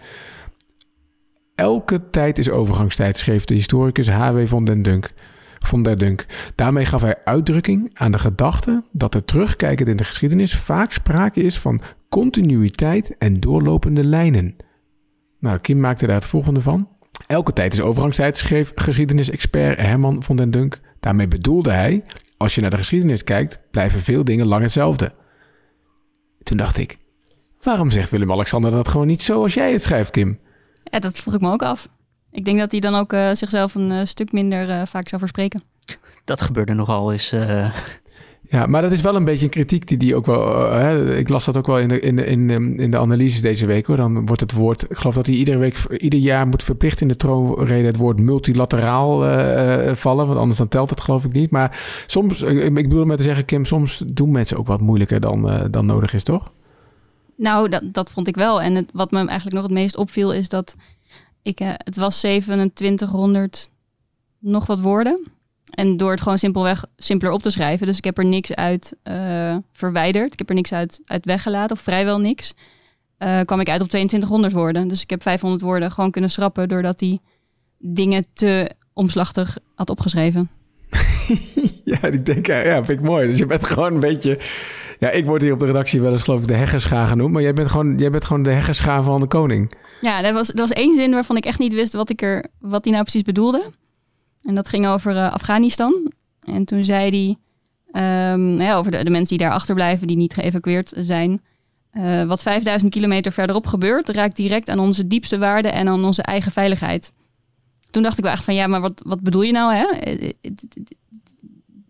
elke 1.55 2.09
tijd 2.09 2.37
is 2.37 2.49
overgangstijd, 2.49 3.17
schreef 3.17 3.45
de 3.45 3.53
historicus 3.53 4.09
H.W. 4.09 4.45
van 4.45 4.65
den 4.65 4.81
Dunk. 4.81 5.11
Von 5.59 5.83
der 5.83 5.97
Dunk. 5.97 6.25
Daarmee 6.55 6.85
gaf 6.85 7.01
hij 7.01 7.15
uitdrukking 7.25 7.89
aan 7.93 8.11
de 8.11 8.19
gedachte 8.19 8.83
dat 8.91 9.15
er 9.15 9.25
terugkijkend 9.25 9.87
in 9.87 9.97
de 9.97 10.03
geschiedenis 10.03 10.55
vaak 10.55 10.91
sprake 10.91 11.41
is 11.41 11.57
van 11.57 11.81
continuïteit 12.09 13.15
en 13.17 13.39
doorlopende 13.39 14.03
lijnen. 14.03 14.55
Nou, 15.41 15.59
Kim 15.59 15.79
maakte 15.79 16.05
daar 16.05 16.15
het 16.15 16.25
volgende 16.25 16.61
van. 16.61 16.89
Elke 17.27 17.53
tijd 17.53 17.73
is 17.73 17.81
overgangstijd, 17.81 18.37
schreef 18.37 18.71
geschiedenisexpert 18.75 19.79
Herman 19.79 20.23
van 20.23 20.35
den 20.35 20.51
Dunk. 20.51 20.79
Daarmee 20.99 21.27
bedoelde 21.27 21.71
hij, 21.71 22.03
als 22.37 22.55
je 22.55 22.61
naar 22.61 22.69
de 22.69 22.77
geschiedenis 22.77 23.23
kijkt, 23.23 23.59
blijven 23.71 23.99
veel 23.99 24.23
dingen 24.23 24.45
lang 24.45 24.61
hetzelfde. 24.61 25.13
Toen 26.43 26.57
dacht 26.57 26.77
ik, 26.77 26.97
waarom 27.61 27.89
zegt 27.89 28.09
Willem-Alexander 28.09 28.71
dat 28.71 28.87
gewoon 28.87 29.07
niet 29.07 29.21
zo 29.21 29.41
als 29.41 29.53
jij 29.53 29.71
het 29.71 29.83
schrijft, 29.83 30.11
Kim? 30.11 30.39
Ja, 30.83 30.99
dat 30.99 31.17
vroeg 31.17 31.33
ik 31.33 31.41
me 31.41 31.51
ook 31.51 31.63
af. 31.63 31.87
Ik 32.31 32.45
denk 32.45 32.59
dat 32.59 32.71
hij 32.71 32.79
dan 32.79 32.95
ook 32.95 33.13
uh, 33.13 33.29
zichzelf 33.33 33.75
een 33.75 33.91
uh, 33.91 34.05
stuk 34.05 34.31
minder 34.31 34.69
uh, 34.69 34.85
vaak 34.85 35.07
zou 35.07 35.21
verspreken. 35.21 35.63
Dat 36.25 36.41
gebeurde 36.41 36.73
nogal 36.73 37.11
eens 37.11 37.35
ja, 38.51 38.65
maar 38.65 38.81
dat 38.81 38.91
is 38.91 39.01
wel 39.01 39.15
een 39.15 39.23
beetje 39.23 39.43
een 39.43 39.51
kritiek 39.51 39.87
die 39.87 39.97
die 39.97 40.15
ook 40.15 40.25
wel. 40.25 40.73
Uh, 40.73 41.17
ik 41.17 41.29
las 41.29 41.45
dat 41.45 41.57
ook 41.57 41.67
wel 41.67 41.79
in 41.79 41.87
de, 41.87 41.99
in, 41.99 42.19
in, 42.19 42.49
in 42.77 42.91
de 42.91 42.97
analyses 42.97 43.41
deze 43.41 43.65
week 43.65 43.85
hoor. 43.85 43.97
Dan 43.97 44.25
wordt 44.25 44.41
het 44.41 44.51
woord. 44.51 44.83
Ik 44.89 44.97
geloof 44.97 45.15
dat 45.15 45.25
hij 45.25 45.35
iedere 45.35 45.57
week, 45.57 45.85
ieder 45.97 46.19
jaar 46.19 46.47
moet 46.47 46.63
verplicht 46.63 47.01
in 47.01 47.07
de 47.07 47.15
troonrede 47.15 47.87
het 47.87 47.97
woord 47.97 48.19
multilateraal 48.19 49.25
uh, 49.25 49.95
vallen. 49.95 50.27
Want 50.27 50.39
anders 50.39 50.57
dan 50.57 50.67
telt 50.67 50.89
het 50.89 51.01
geloof 51.01 51.25
ik 51.25 51.33
niet. 51.33 51.51
Maar 51.51 52.03
soms, 52.07 52.41
ik 52.41 52.73
bedoel 52.73 53.05
met 53.05 53.17
te 53.17 53.23
zeggen, 53.23 53.45
Kim, 53.45 53.65
soms 53.65 54.03
doen 54.05 54.31
mensen 54.31 54.57
ook 54.57 54.67
wat 54.67 54.81
moeilijker 54.81 55.19
dan, 55.19 55.67
dan 55.71 55.85
nodig 55.85 56.13
is, 56.13 56.23
toch? 56.23 56.51
Nou, 57.35 57.69
dat, 57.69 57.83
dat 57.85 58.11
vond 58.11 58.27
ik 58.27 58.35
wel. 58.35 58.61
En 58.61 58.75
het, 58.75 58.89
wat 58.93 59.11
me 59.11 59.17
eigenlijk 59.17 59.53
nog 59.53 59.63
het 59.63 59.73
meest 59.73 59.97
opviel 59.97 60.33
is 60.33 60.49
dat 60.49 60.75
ik, 61.41 61.59
het 61.59 61.97
was 61.97 62.19
2700 62.19 63.69
nog 64.39 64.65
wat 64.65 64.79
woorden. 64.79 65.31
En 65.71 65.97
door 65.97 66.11
het 66.11 66.21
gewoon 66.21 66.37
simpelweg 66.37 66.85
simpeler 66.97 67.33
op 67.33 67.41
te 67.41 67.49
schrijven. 67.49 67.87
Dus 67.87 67.97
ik 67.97 68.03
heb 68.03 68.17
er 68.17 68.25
niks 68.25 68.55
uit 68.55 68.95
uh, 69.03 69.55
verwijderd. 69.73 70.33
Ik 70.33 70.39
heb 70.39 70.49
er 70.49 70.55
niks 70.55 70.73
uit, 70.73 71.01
uit 71.05 71.25
weggelaten, 71.25 71.75
of 71.75 71.81
vrijwel 71.81 72.19
niks. 72.19 72.53
Uh, 73.19 73.39
kwam 73.39 73.59
ik 73.59 73.69
uit 73.69 73.81
op 73.81 73.87
2200 73.87 74.53
woorden. 74.53 74.87
Dus 74.87 75.01
ik 75.01 75.09
heb 75.09 75.21
500 75.21 75.61
woorden 75.61 75.91
gewoon 75.91 76.11
kunnen 76.11 76.29
schrappen. 76.29 76.67
doordat 76.67 76.99
die 76.99 77.21
dingen 77.77 78.25
te 78.33 78.71
omslachtig 78.93 79.57
had 79.75 79.89
opgeschreven. 79.89 80.49
ja, 81.83 82.01
ik 82.01 82.25
denk, 82.25 82.47
ja, 82.47 82.85
vind 82.85 82.99
ik 82.99 83.05
mooi. 83.05 83.27
Dus 83.27 83.37
je 83.37 83.45
bent 83.45 83.65
gewoon 83.65 83.93
een 83.93 83.99
beetje. 83.99 84.39
Ja, 84.99 85.09
ik 85.09 85.25
word 85.25 85.41
hier 85.41 85.53
op 85.53 85.59
de 85.59 85.65
redactie 85.65 86.01
wel 86.01 86.11
eens, 86.11 86.23
geloof 86.23 86.41
ik, 86.41 86.47
de 86.47 86.53
heggescha 86.53 87.05
genoemd. 87.05 87.33
Maar 87.33 87.41
jij 87.41 87.53
bent 87.53 87.71
gewoon, 87.71 87.97
jij 87.97 88.09
bent 88.09 88.25
gewoon 88.25 88.43
de 88.43 88.49
heggescha 88.49 89.03
van 89.03 89.19
de 89.19 89.27
koning. 89.27 89.71
Ja, 90.01 90.23
er 90.23 90.33
was, 90.33 90.49
er 90.49 90.57
was 90.57 90.71
één 90.71 90.95
zin 90.95 91.11
waarvan 91.11 91.37
ik 91.37 91.45
echt 91.45 91.59
niet 91.59 91.73
wist 91.73 91.93
wat, 91.93 92.09
ik 92.09 92.21
er, 92.21 92.45
wat 92.59 92.83
die 92.83 92.91
nou 92.91 93.03
precies 93.03 93.21
bedoelde. 93.21 93.71
En 94.43 94.55
dat 94.55 94.67
ging 94.67 94.87
over 94.87 95.15
uh, 95.15 95.31
Afghanistan. 95.33 96.11
En 96.41 96.65
toen 96.65 96.83
zei 96.83 97.37
hij 97.91 98.33
um, 98.33 98.59
ja, 98.59 98.75
over 98.75 98.91
de, 98.91 99.03
de, 99.03 99.09
mensen 99.09 99.37
die 99.37 99.47
daar 99.47 99.55
achterblijven, 99.55 100.07
die 100.07 100.17
niet 100.17 100.33
geëvacueerd 100.33 100.93
zijn. 100.95 101.41
Uh, 101.93 102.23
wat 102.23 102.41
5000 102.41 102.91
kilometer 102.91 103.31
verderop 103.31 103.67
gebeurt, 103.67 104.09
raakt 104.09 104.35
direct 104.35 104.69
aan 104.69 104.79
onze 104.79 105.07
diepste 105.07 105.37
waarden 105.37 105.71
en 105.73 105.87
aan 105.87 106.05
onze 106.05 106.21
eigen 106.21 106.51
veiligheid. 106.51 107.11
Toen 107.89 108.03
dacht 108.03 108.17
ik 108.17 108.23
wel 108.23 108.33
echt 108.33 108.43
van 108.43 108.53
ja, 108.53 108.67
maar 108.67 108.81
wat, 108.81 109.01
wat 109.05 109.21
bedoel 109.21 109.41
je 109.41 109.51
nou? 109.51 109.73
Hè? 109.73 109.85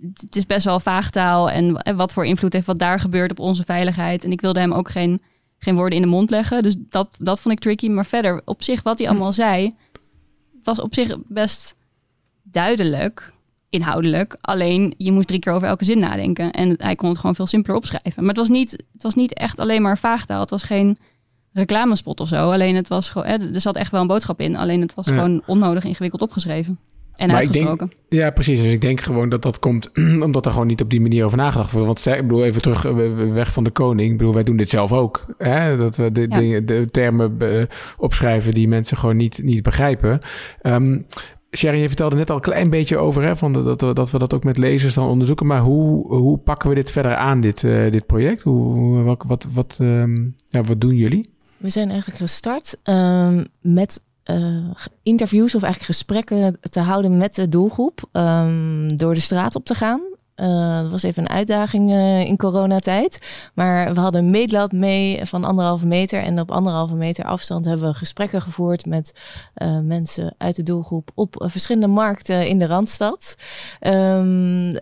het 0.02 0.36
is 0.36 0.46
best 0.46 0.66
wel 0.66 0.80
vaagtaal 0.80 1.50
en 1.50 1.96
wat 1.96 2.14
voor 2.14 2.26
invloed 2.26 2.54
heeft 2.54 2.66
wat 2.66 2.80
daar 2.80 3.00
gebeurt 3.00 3.32
op 3.32 3.40
onze 3.40 3.64
veiligheid. 3.64 4.24
En 4.24 4.32
ik 4.32 4.42
wilde 4.42 4.60
hem 4.60 4.74
ook 4.74 4.90
geen, 4.90 5.22
geen 5.58 5.76
woorden 5.76 5.96
in 5.96 6.04
de 6.04 6.10
mond 6.10 6.30
leggen. 6.30 6.64
Dus 6.64 6.76
dat, 6.80 7.16
dat 7.20 7.42
vond 7.42 7.56
ik 7.56 7.62
tricky. 7.62 7.90
Maar 7.90 8.06
verder, 8.06 8.42
op 8.46 8.64
zich, 8.64 8.84
wat 8.84 8.98
hij 8.98 9.08
hm. 9.08 9.14
allemaal 9.14 9.34
zei, 9.34 9.76
was 10.64 10.82
op 10.82 10.94
zich 10.94 11.18
best 11.28 11.76
duidelijk, 12.52 13.34
inhoudelijk. 13.70 14.38
Alleen 14.42 14.94
je 14.98 15.12
moest 15.12 15.28
drie 15.28 15.40
keer 15.40 15.54
over 15.54 15.68
elke 15.68 15.86
zin 15.86 16.00
nadenken. 16.00 16.52
En 16.52 16.76
hij 16.78 16.96
kon 16.96 17.10
het 17.10 17.18
gewoon 17.18 17.36
veel 17.36 17.48
simpeler 17.48 17.78
opschrijven. 17.78 18.12
Maar 18.16 18.28
het 18.28 18.38
was 18.38 18.50
niet, 18.50 18.72
het 18.92 19.04
was 19.04 19.16
niet 19.16 19.34
echt 19.34 19.60
alleen 19.60 19.82
maar 19.82 19.98
vaagtaal. 19.98 20.40
Het 20.40 20.50
was 20.50 20.64
geen 20.64 20.98
reclamespot 21.54 22.20
of 22.20 22.28
zo. 22.28 22.52
Alleen 22.52 22.76
het 22.76 22.88
was 22.88 23.10
gewoon, 23.10 23.54
er 23.54 23.62
zat 23.62 23.76
echt 23.76 23.92
wel 23.92 24.02
een 24.02 24.08
boodschap 24.08 24.40
in. 24.42 24.56
Alleen 24.56 24.82
het 24.82 24.94
was 24.94 25.08
gewoon 25.08 25.42
onnodig 25.46 25.84
ingewikkeld 25.84 26.22
opgeschreven. 26.22 26.80
En 27.16 27.28
maar 27.28 27.42
ik 27.42 27.54
denk, 27.54 27.82
ja, 28.10 28.30
precies. 28.30 28.62
Dus 28.62 28.74
ik 28.74 28.82
denk 28.82 29.02
gewoon 29.02 29.30
dat 29.30 29.42
dat 29.42 29.60
komt 29.60 29.90
omdat 30.28 30.46
er 30.46 30.52
gewoon 30.52 30.68
niet 30.68 30.82
op 30.82 30.90
die 30.90 31.02
manier 31.02 31.26
over 31.26 31.38
nagedacht 31.38 31.72
wordt. 31.72 31.88
Want 31.88 32.18
ik 32.18 32.28
bedoel, 32.28 32.44
even 32.44 32.62
terug, 32.62 32.82
weg 33.34 33.52
van 33.52 33.64
de 33.64 33.70
koning. 33.70 34.12
Ik 34.12 34.18
bedoel, 34.18 34.34
wij 34.34 34.44
doen 34.44 34.58
dit 34.58 34.70
zelf 34.70 34.92
ook. 34.92 35.26
Hè? 35.38 35.78
Dat 35.78 35.96
we 35.96 36.12
de, 36.12 36.28
de, 36.28 36.62
de 36.66 36.88
termen 36.92 37.38
opschrijven 37.98 38.54
die 38.54 38.68
mensen 38.68 38.98
gewoon 38.98 39.18
niet, 39.18 39.40
niet 39.44 39.64
begrijpen. 39.64 40.20
Um, 40.62 41.06
Sherry, 41.58 41.82
je 41.82 41.88
vertelde 41.88 42.16
net 42.16 42.30
al 42.30 42.36
een 42.36 42.42
klein 42.42 42.70
beetje 42.70 42.98
over 42.98 43.24
hè, 43.24 43.36
van 43.36 43.54
dat, 43.54 43.80
dat, 43.80 44.12
we 44.12 44.18
dat 44.18 44.34
ook 44.34 44.44
met 44.44 44.58
lezers 44.58 44.94
dan 44.94 45.08
onderzoeken. 45.08 45.46
Maar 45.46 45.62
hoe, 45.62 46.16
hoe 46.16 46.38
pakken 46.38 46.70
we 46.70 46.76
dit 46.76 46.92
verder 46.92 47.16
aan, 47.16 47.42
dit, 47.42 47.64
uh, 47.64 47.92
dit 47.92 48.06
project? 48.06 48.42
Hoe, 48.42 49.04
wat, 49.04 49.24
wat, 49.28 49.48
wat, 49.54 49.78
um, 49.82 50.36
ja, 50.50 50.62
wat 50.62 50.82
doen 50.82 50.96
jullie? 50.96 51.30
We 51.58 51.70
zijn 51.70 51.90
eigenlijk 51.90 52.20
gestart 52.20 52.78
um, 52.84 53.46
met 53.62 54.02
uh, 54.26 54.66
interviews 55.04 55.56
of 55.56 55.64
eigenlijk 55.64 55.94
gesprekken 55.94 56.58
te 56.62 56.80
houden 56.80 57.18
met 57.18 57.36
de 57.36 57.50
doelgroep. 57.50 58.10
Um, 58.12 58.98
door 58.98 59.14
de 59.14 59.20
straat 59.20 59.56
op 59.56 59.66
te 59.66 59.76
gaan. 59.76 60.02
Dat 60.82 60.92
was 60.92 61.04
even 61.04 61.24
een 61.24 61.30
uitdaging 61.30 61.90
uh, 61.90 62.20
in 62.20 62.38
coronatijd. 62.38 63.20
Maar 63.54 63.94
we 63.94 64.00
hadden 64.00 64.24
een 64.24 64.30
meetlat 64.30 64.72
mee 64.72 65.26
van 65.26 65.46
anderhalve 65.46 65.88
meter. 65.88 66.24
En 66.24 66.40
op 66.40 66.52
anderhalve 66.52 66.96
meter 66.96 67.26
afstand 67.26 67.66
hebben 67.66 67.88
we 67.88 67.94
gesprekken 67.94 68.42
gevoerd 68.42 68.86
met 68.86 69.14
uh, 69.56 69.80
mensen 69.80 70.36
uit 70.38 70.56
de 70.56 70.64
doelgroep 70.64 71.12
op 71.16 71.36
verschillende 71.38 71.88
markten 71.88 72.48
in 72.48 72.60
de 72.60 72.66
Randstad. 72.66 73.36
Um, 73.82 74.78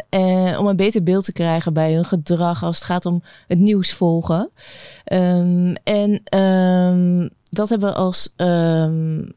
om 0.57 0.67
een 0.67 0.75
beter 0.75 1.03
beeld 1.03 1.25
te 1.25 1.31
krijgen 1.31 1.73
bij 1.73 1.93
hun 1.93 2.05
gedrag 2.05 2.63
als 2.63 2.75
het 2.75 2.85
gaat 2.85 3.05
om 3.05 3.21
het 3.47 3.59
nieuws 3.59 3.93
volgen. 3.93 4.49
Um, 5.13 5.73
en 5.83 6.21
dat 7.49 7.69
hebben 7.69 7.89
we 7.89 7.95
als, 7.95 8.33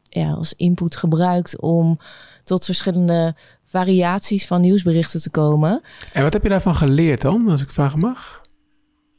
ja, 0.03 0.31
als 0.31 0.53
input 0.53 0.95
gebruikt 0.95 1.59
om 1.59 1.99
tot 2.43 2.65
verschillende 2.65 3.35
variaties 3.73 4.47
van 4.47 4.61
nieuwsberichten 4.61 5.21
te 5.21 5.29
komen. 5.29 5.81
En 6.11 6.23
wat 6.23 6.33
heb 6.33 6.43
je 6.43 6.49
daarvan 6.49 6.75
geleerd 6.75 7.21
dan, 7.21 7.49
als 7.49 7.61
ik 7.61 7.69
vragen 7.69 7.99
mag? 7.99 8.41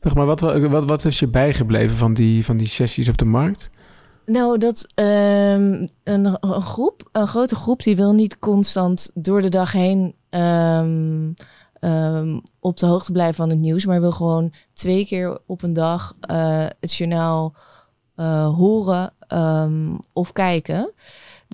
Zeg 0.00 0.14
maar, 0.14 0.26
wat, 0.26 0.40
wat, 0.40 0.84
wat 0.84 1.04
is 1.04 1.18
je 1.18 1.28
bijgebleven 1.28 1.96
van 1.96 2.14
die, 2.14 2.44
van 2.44 2.56
die 2.56 2.66
sessies 2.66 3.08
op 3.08 3.16
de 3.16 3.24
markt? 3.24 3.70
Nou, 4.26 4.58
dat 4.58 4.88
um, 4.94 5.88
een, 6.04 6.36
een, 6.40 6.62
groep, 6.62 7.08
een 7.12 7.26
grote 7.26 7.54
groep, 7.54 7.82
die 7.82 7.96
wil 7.96 8.12
niet 8.12 8.38
constant 8.38 9.10
door 9.14 9.40
de 9.40 9.48
dag 9.48 9.72
heen 9.72 10.14
um, 10.30 11.34
um, 11.80 12.42
op 12.60 12.76
de 12.78 12.86
hoogte 12.86 13.12
blijven 13.12 13.34
van 13.34 13.50
het 13.50 13.60
nieuws, 13.60 13.86
maar 13.86 14.00
wil 14.00 14.12
gewoon 14.12 14.52
twee 14.72 15.06
keer 15.06 15.38
op 15.46 15.62
een 15.62 15.72
dag 15.72 16.14
uh, 16.30 16.66
het 16.80 16.94
journaal 16.94 17.54
uh, 18.16 18.54
horen 18.54 19.12
of 20.12 20.32
kijken. 20.32 20.92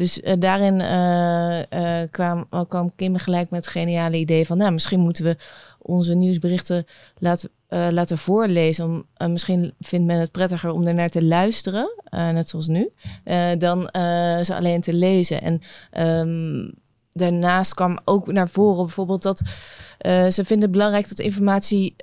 Dus 0.01 0.21
uh, 0.21 0.33
daarin 0.39 0.81
uh, 0.81 2.01
kwam, 2.11 2.49
kwam 2.69 2.95
Kim 2.97 3.17
gelijk 3.17 3.51
met 3.51 3.65
het 3.65 3.73
geniale 3.73 4.17
idee 4.17 4.47
van... 4.47 4.57
nou, 4.57 4.73
misschien 4.73 5.01
moeten 5.01 5.25
we 5.25 5.37
onze 5.79 6.15
nieuwsberichten 6.15 6.85
laten, 7.19 7.51
laten 7.69 8.19
voorlezen. 8.19 8.85
Om, 8.85 9.31
misschien 9.31 9.75
vindt 9.81 10.07
men 10.07 10.21
het 10.21 10.31
prettiger 10.31 10.71
om 10.71 10.87
ernaar 10.87 11.09
te 11.09 11.25
luisteren, 11.25 11.91
net 12.11 12.49
zoals 12.49 12.67
nu... 12.67 12.91
dan 13.59 13.89
ze 14.45 14.55
alleen 14.57 14.81
te 14.81 14.93
lezen. 14.93 15.43
En 15.43 15.61
um, 16.29 16.73
daarnaast 17.13 17.75
kwam 17.75 17.99
ook 18.05 18.33
naar 18.33 18.49
voren 18.49 18.85
bijvoorbeeld 18.85 19.23
dat... 19.23 19.43
ze 20.33 20.45
vinden 20.45 20.61
het 20.61 20.71
belangrijk 20.71 21.09
dat 21.09 21.19
informatie 21.19 21.97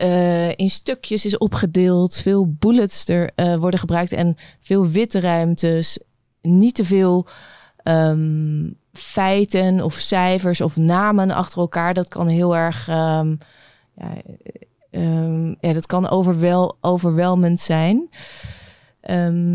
in 0.55 0.69
stukjes 0.69 1.25
is 1.25 1.37
opgedeeld. 1.37 2.15
Veel 2.15 2.55
bullets 2.59 3.07
er 3.07 3.31
worden 3.59 3.79
gebruikt 3.79 4.11
en 4.11 4.35
veel 4.59 4.87
witte 4.87 5.19
ruimtes. 5.19 5.99
Niet 6.41 6.75
te 6.75 6.85
veel 6.85 7.27
um, 7.87 8.77
feiten 8.93 9.83
of 9.83 9.93
cijfers 9.93 10.61
of 10.61 10.75
namen 10.77 11.31
achter 11.31 11.59
elkaar. 11.59 11.93
Dat 11.93 12.07
kan 12.07 12.27
heel 12.27 12.55
erg. 12.55 12.87
Um, 12.87 13.37
ja, 13.95 14.11
um, 14.91 15.55
ja, 15.59 15.73
dat 15.73 15.85
kan 15.85 16.09
overwel, 16.09 16.77
overweldigend 16.81 17.59
zijn. 17.59 18.09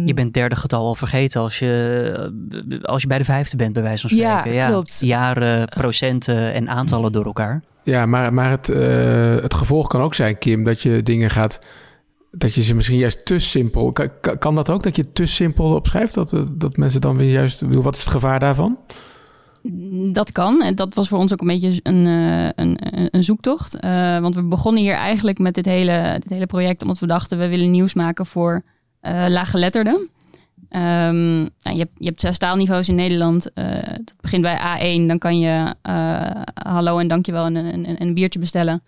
je 0.04 0.12
bent 0.14 0.34
derde 0.34 0.56
getal 0.56 0.86
al 0.86 0.94
vergeten 0.94 1.40
als 1.40 1.58
je, 1.58 2.80
als 2.82 3.02
je 3.02 3.08
bij 3.08 3.18
de 3.18 3.24
vijfde 3.24 3.56
bent, 3.56 3.72
bij 3.72 3.82
wijze 3.82 4.08
van 4.08 4.18
spreken. 4.18 4.52
Ja, 4.52 4.68
klopt. 4.68 5.00
Jaren, 5.00 5.68
procenten 5.68 6.52
en 6.52 6.68
aantallen 6.68 7.12
door 7.12 7.24
elkaar. 7.24 7.62
Ja, 7.84 8.06
maar, 8.06 8.34
maar 8.34 8.50
het, 8.50 8.68
uh, 8.68 9.36
het 9.36 9.54
gevolg 9.54 9.86
kan 9.86 10.00
ook 10.00 10.14
zijn, 10.14 10.38
Kim, 10.38 10.64
dat 10.64 10.82
je 10.82 11.02
dingen 11.02 11.30
gaat 11.30 11.60
dat 12.34 12.54
je 12.54 12.62
ze 12.62 12.74
misschien 12.74 12.98
juist 12.98 13.24
te 13.24 13.38
simpel. 13.38 13.92
Kan, 13.92 14.10
kan 14.38 14.54
dat 14.54 14.70
ook 14.70 14.82
dat 14.82 14.96
je 14.96 15.12
te 15.12 15.26
simpel 15.26 15.74
opschrijft? 15.74 16.14
Dat, 16.14 16.34
dat 16.52 16.76
mensen 16.76 17.00
dan 17.00 17.16
weer 17.16 17.30
juist. 17.30 17.60
Wat 17.60 17.94
is 17.94 18.00
het 18.00 18.10
gevaar 18.10 18.40
daarvan? 18.40 18.78
Dat 20.12 20.32
kan. 20.32 20.62
En 20.62 20.74
dat 20.74 20.94
was 20.94 21.08
voor 21.08 21.18
ons 21.18 21.32
ook 21.32 21.40
een 21.40 21.46
beetje 21.46 21.80
een, 21.82 22.06
eh, 22.06 22.64
een, 22.64 22.76
een 23.16 23.24
zoektocht. 23.24 23.84
Uh, 23.84 24.18
want 24.18 24.34
we 24.34 24.42
begonnen 24.42 24.82
hier 24.82 24.94
eigenlijk 24.94 25.38
met 25.38 25.54
dit 25.54 25.64
hele, 25.64 26.16
dit 26.20 26.30
hele 26.30 26.46
project 26.46 26.82
omdat 26.82 26.98
we 26.98 27.06
dachten 27.06 27.38
we 27.38 27.48
willen 27.48 27.70
nieuws 27.70 27.94
maken 27.94 28.26
voor 28.26 28.62
uh, 29.02 29.24
laaggeletterden. 29.28 30.10
Um, 30.70 31.36
nou, 31.38 31.50
je, 31.62 31.78
hebt, 31.78 31.92
je 31.98 32.06
hebt 32.06 32.20
zes 32.20 32.38
taalniveaus 32.38 32.88
in 32.88 32.94
Nederland. 32.94 33.50
dat 33.54 34.14
begint 34.20 34.42
bij 34.42 34.56
A1. 34.56 35.06
Dan 35.06 35.18
kan 35.18 35.38
je 35.38 35.74
hallo 36.54 36.98
en 36.98 37.08
dankjewel 37.08 37.44
en 37.44 37.56
een, 37.56 38.02
een 38.02 38.14
biertje 38.14 38.38
bestellen 38.38 38.82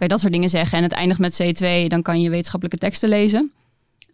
kan 0.00 0.08
je 0.08 0.14
dat 0.14 0.20
soort 0.20 0.32
dingen 0.32 0.50
zeggen. 0.50 0.78
En 0.78 0.84
het 0.84 0.92
eindigt 0.92 1.20
met 1.20 1.42
C2, 1.42 1.86
dan 1.86 2.02
kan 2.02 2.20
je 2.20 2.30
wetenschappelijke 2.30 2.78
teksten 2.78 3.08
lezen. 3.08 3.52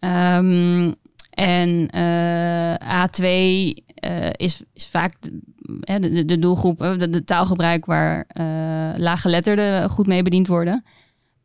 Um, 0.00 0.94
en 1.30 1.88
uh, 1.94 2.74
A2 2.74 3.24
uh, 3.24 4.28
is, 4.32 4.62
vaak 4.74 5.14
de, 5.20 6.24
de, 6.24 6.38
doelgroep, 6.38 6.78
de, 6.78 7.10
de, 7.10 7.24
taalgebruik 7.24 7.84
waar 7.84 8.26
lage 8.96 9.28
letterden 9.28 9.90
goed 9.90 10.06
mee 10.06 10.22
bediend 10.22 10.46
worden. 10.46 10.84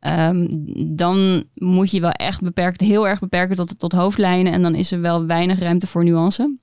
Um, 0.00 0.48
dan 0.96 1.44
moet 1.54 1.90
je 1.90 2.00
wel 2.00 2.10
echt 2.10 2.40
beperkt, 2.40 2.80
heel 2.80 3.08
erg 3.08 3.18
beperken 3.18 3.56
tot, 3.56 3.78
tot 3.78 3.92
hoofdlijnen. 3.92 4.52
En 4.52 4.62
dan 4.62 4.74
is 4.74 4.92
er 4.92 5.00
wel 5.00 5.26
weinig 5.26 5.58
ruimte 5.58 5.86
voor 5.86 6.04
nuance. 6.04 6.56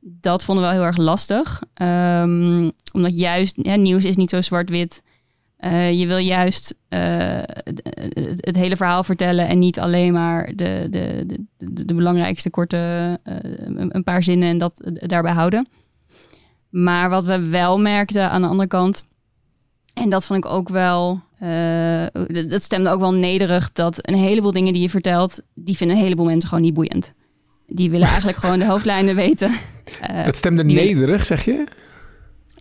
Dat 0.00 0.42
vonden 0.42 0.64
we 0.64 0.70
wel 0.70 0.78
heel 0.78 0.88
erg 0.88 0.96
lastig. 0.96 1.62
Um, 1.82 2.72
omdat 2.92 3.18
juist 3.18 3.56
nieuws 3.56 4.04
is 4.04 4.16
niet 4.16 4.30
zo 4.30 4.40
zwart-wit. 4.40 5.02
Uh, 5.64 5.92
je 5.92 6.06
wil 6.06 6.16
juist 6.16 6.74
uh, 6.88 6.98
het, 7.44 7.82
het, 8.40 8.56
hele 8.56 8.76
verhaal 8.76 9.04
vertellen 9.04 9.48
en 9.48 9.58
niet 9.58 9.78
alleen 9.80 10.12
maar 10.12 10.52
de, 10.54 10.86
de, 10.90 11.24
de, 11.26 11.84
de 11.84 11.94
belangrijkste 11.94 12.50
korte 12.50 13.18
uh, 13.24 13.36
een 13.88 14.04
paar 14.04 14.22
zinnen 14.22 14.48
en 14.48 14.58
dat 14.58 14.90
daarbij 14.94 15.32
houden. 15.32 15.68
Maar 16.68 17.10
wat 17.10 17.24
we 17.24 17.48
wel 17.48 17.78
merkten 17.78 18.30
aan 18.30 18.40
de 18.40 18.48
andere 18.48 18.68
kant, 18.68 19.04
en 19.94 20.08
dat 20.08 20.26
vond 20.26 20.44
ik 20.44 20.50
ook 20.50 20.68
wel, 20.68 21.20
dat 22.48 22.62
stemde 22.62 22.90
ook 22.90 23.00
wel 23.00 23.14
nederig, 23.14 23.72
dat 23.72 24.08
een 24.08 24.14
heleboel 24.14 24.52
dingen 24.52 24.72
die 24.72 24.82
je 24.82 24.90
vertelt, 24.90 25.42
die 25.54 25.76
vinden 25.76 25.96
een 25.96 26.02
heleboel 26.02 26.26
mensen 26.26 26.48
gewoon 26.48 26.64
niet 26.64 26.74
boeiend. 26.74 27.12
Die 27.66 27.90
willen 27.90 28.08
eigenlijk 28.08 28.38
gewoon 28.42 28.58
de 28.58 28.66
hoofdlijnen 28.66 29.14
weten. 29.14 29.52
dat 30.24 30.36
stemde 30.36 30.64
nederig, 30.64 31.26
zeg 31.26 31.44
je? 31.44 31.64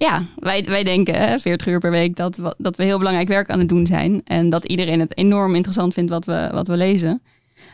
Ja, 0.01 0.25
wij, 0.35 0.63
wij 0.63 0.83
denken 0.83 1.15
hè, 1.15 1.39
40 1.39 1.67
uur 1.67 1.79
per 1.79 1.91
week 1.91 2.15
dat 2.15 2.35
we, 2.37 2.55
dat 2.57 2.75
we 2.75 2.83
heel 2.83 2.97
belangrijk 2.97 3.27
werk 3.27 3.49
aan 3.49 3.59
het 3.59 3.69
doen 3.69 3.85
zijn. 3.85 4.21
En 4.23 4.49
dat 4.49 4.65
iedereen 4.65 4.99
het 4.99 5.17
enorm 5.17 5.55
interessant 5.55 5.93
vindt 5.93 6.09
wat 6.09 6.25
we, 6.25 6.49
wat 6.51 6.67
we 6.67 6.77
lezen, 6.77 7.21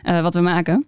uh, 0.04 0.22
wat 0.22 0.34
we 0.34 0.40
maken. 0.40 0.86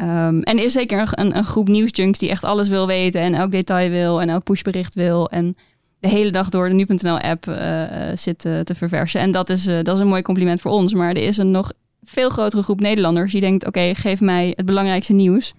Um, 0.00 0.42
en 0.42 0.58
er 0.58 0.64
is 0.64 0.72
zeker 0.72 1.08
een, 1.10 1.36
een, 1.36 1.44
groep 1.44 1.68
nieuwsjunks 1.68 2.18
die 2.18 2.30
echt 2.30 2.44
alles 2.44 2.68
wil 2.68 2.86
weten 2.86 3.20
en 3.20 3.34
elk 3.34 3.50
detail 3.50 3.90
wil 3.90 4.20
en 4.20 4.28
elk 4.28 4.44
pushbericht 4.44 4.94
wil. 4.94 5.30
En 5.30 5.56
de 6.00 6.08
hele 6.08 6.30
dag 6.30 6.48
door 6.48 6.68
de 6.68 6.74
nu.nl-app 6.74 7.46
uh, 7.46 7.84
zit 8.14 8.44
uh, 8.44 8.60
te 8.60 8.74
verversen. 8.74 9.20
En 9.20 9.30
dat 9.30 9.50
is, 9.50 9.64
dat 9.64 9.88
is 9.88 10.00
een 10.00 10.08
mooi 10.08 10.22
compliment 10.22 10.60
voor 10.60 10.70
ons. 10.70 10.94
Maar 10.94 11.10
er 11.10 11.22
is 11.22 11.36
een 11.36 11.50
nog 11.50 11.72
veel 12.02 12.28
grotere 12.28 12.62
groep 12.62 12.80
Nederlanders 12.80 13.32
die 13.32 13.40
denkt: 13.40 13.66
oké, 13.66 13.94
geef 13.94 14.20
mij 14.20 14.52
het 14.56 14.66
belangrijkste 14.66 15.12
nieuws. 15.12 15.54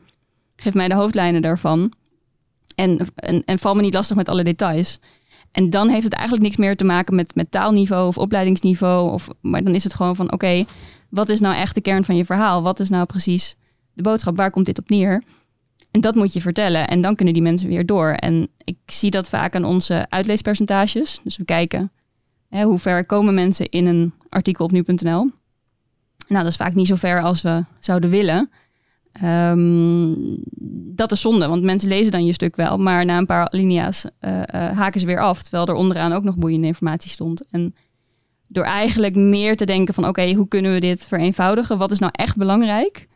Geef 0.55 0.73
mij 0.73 0.87
de 0.87 0.95
hoofdlijnen 0.95 1.41
daarvan. 1.41 1.93
En, 2.79 2.99
en, 3.15 3.43
en 3.45 3.59
val 3.59 3.75
me 3.75 3.81
niet 3.81 3.93
lastig 3.93 4.15
met 4.15 4.29
alle 4.29 4.43
details. 4.43 4.99
En 5.51 5.69
dan 5.69 5.89
heeft 5.89 6.03
het 6.03 6.13
eigenlijk 6.13 6.43
niks 6.43 6.57
meer 6.57 6.75
te 6.75 6.83
maken 6.83 7.15
met, 7.15 7.35
met 7.35 7.51
taalniveau 7.51 8.07
of 8.07 8.17
opleidingsniveau. 8.17 9.11
Of, 9.11 9.27
maar 9.41 9.63
dan 9.63 9.75
is 9.75 9.83
het 9.83 9.93
gewoon 9.93 10.15
van 10.15 10.31
oké, 10.31 10.65
wat 11.09 11.29
is 11.29 11.39
nou 11.39 11.55
echt 11.55 11.75
de 11.75 11.81
kern 11.81 12.05
van 12.05 12.15
je 12.15 12.25
verhaal? 12.25 12.61
Wat 12.61 12.79
is 12.79 12.89
nou 12.89 13.05
precies 13.05 13.55
de 13.93 14.01
boodschap? 14.01 14.35
Waar 14.35 14.51
komt 14.51 14.65
dit 14.65 14.79
op 14.79 14.89
neer? 14.89 15.23
En 15.91 16.01
dat 16.01 16.15
moet 16.15 16.33
je 16.33 16.41
vertellen. 16.41 16.87
En 16.87 17.01
dan 17.01 17.15
kunnen 17.15 17.33
die 17.33 17.43
mensen 17.43 17.67
weer 17.67 17.85
door. 17.85 18.09
En 18.09 18.49
ik 18.57 18.77
zie 18.85 19.11
dat 19.11 19.29
vaak 19.29 19.55
aan 19.55 19.65
onze 19.65 20.05
uitleespercentages. 20.09 21.21
Dus 21.23 21.37
we 21.37 21.45
kijken 21.45 21.91
Hè, 22.49 22.63
hoe 22.63 22.79
ver 22.79 23.05
komen 23.05 23.33
mensen 23.33 23.69
in 23.69 23.85
een 23.85 24.13
artikel 24.29 24.65
op 24.65 24.71
nu.nl? 24.71 25.31
Nou, 26.27 26.43
dat 26.43 26.47
is 26.47 26.55
vaak 26.55 26.75
niet 26.75 26.87
zo 26.87 26.95
ver 26.95 27.21
als 27.21 27.41
we 27.41 27.65
zouden 27.79 28.09
willen. 28.09 28.51
Ehm, 29.11 30.13
dat 30.95 31.11
is 31.11 31.21
zonde, 31.21 31.47
want 31.47 31.63
mensen 31.63 31.89
lezen 31.89 32.11
dan 32.11 32.25
je 32.25 32.33
stuk 32.33 32.55
wel, 32.55 32.77
maar 32.77 33.05
na 33.05 33.17
een 33.17 33.25
paar 33.25 33.47
linia's 33.51 34.05
uh, 34.05 34.41
haken 34.51 34.99
ze 34.99 35.05
weer 35.05 35.19
af, 35.19 35.41
terwijl 35.41 35.67
er 35.67 35.73
onderaan 35.73 36.13
ook 36.13 36.23
nog 36.23 36.37
boeiende 36.37 36.67
informatie 36.67 37.09
stond. 37.09 37.45
En 37.51 37.75
door 38.47 38.63
eigenlijk 38.63 39.15
meer 39.15 39.55
te 39.55 39.65
denken 39.65 39.93
van 39.93 40.07
oké, 40.07 40.33
hoe 40.33 40.47
kunnen 40.47 40.73
we 40.73 40.79
dit 40.79 41.05
vereenvoudigen? 41.05 41.77
Wat 41.77 41.91
is 41.91 41.99
nou 41.99 42.11
echt 42.15 42.37
belangrijk? 42.37 43.07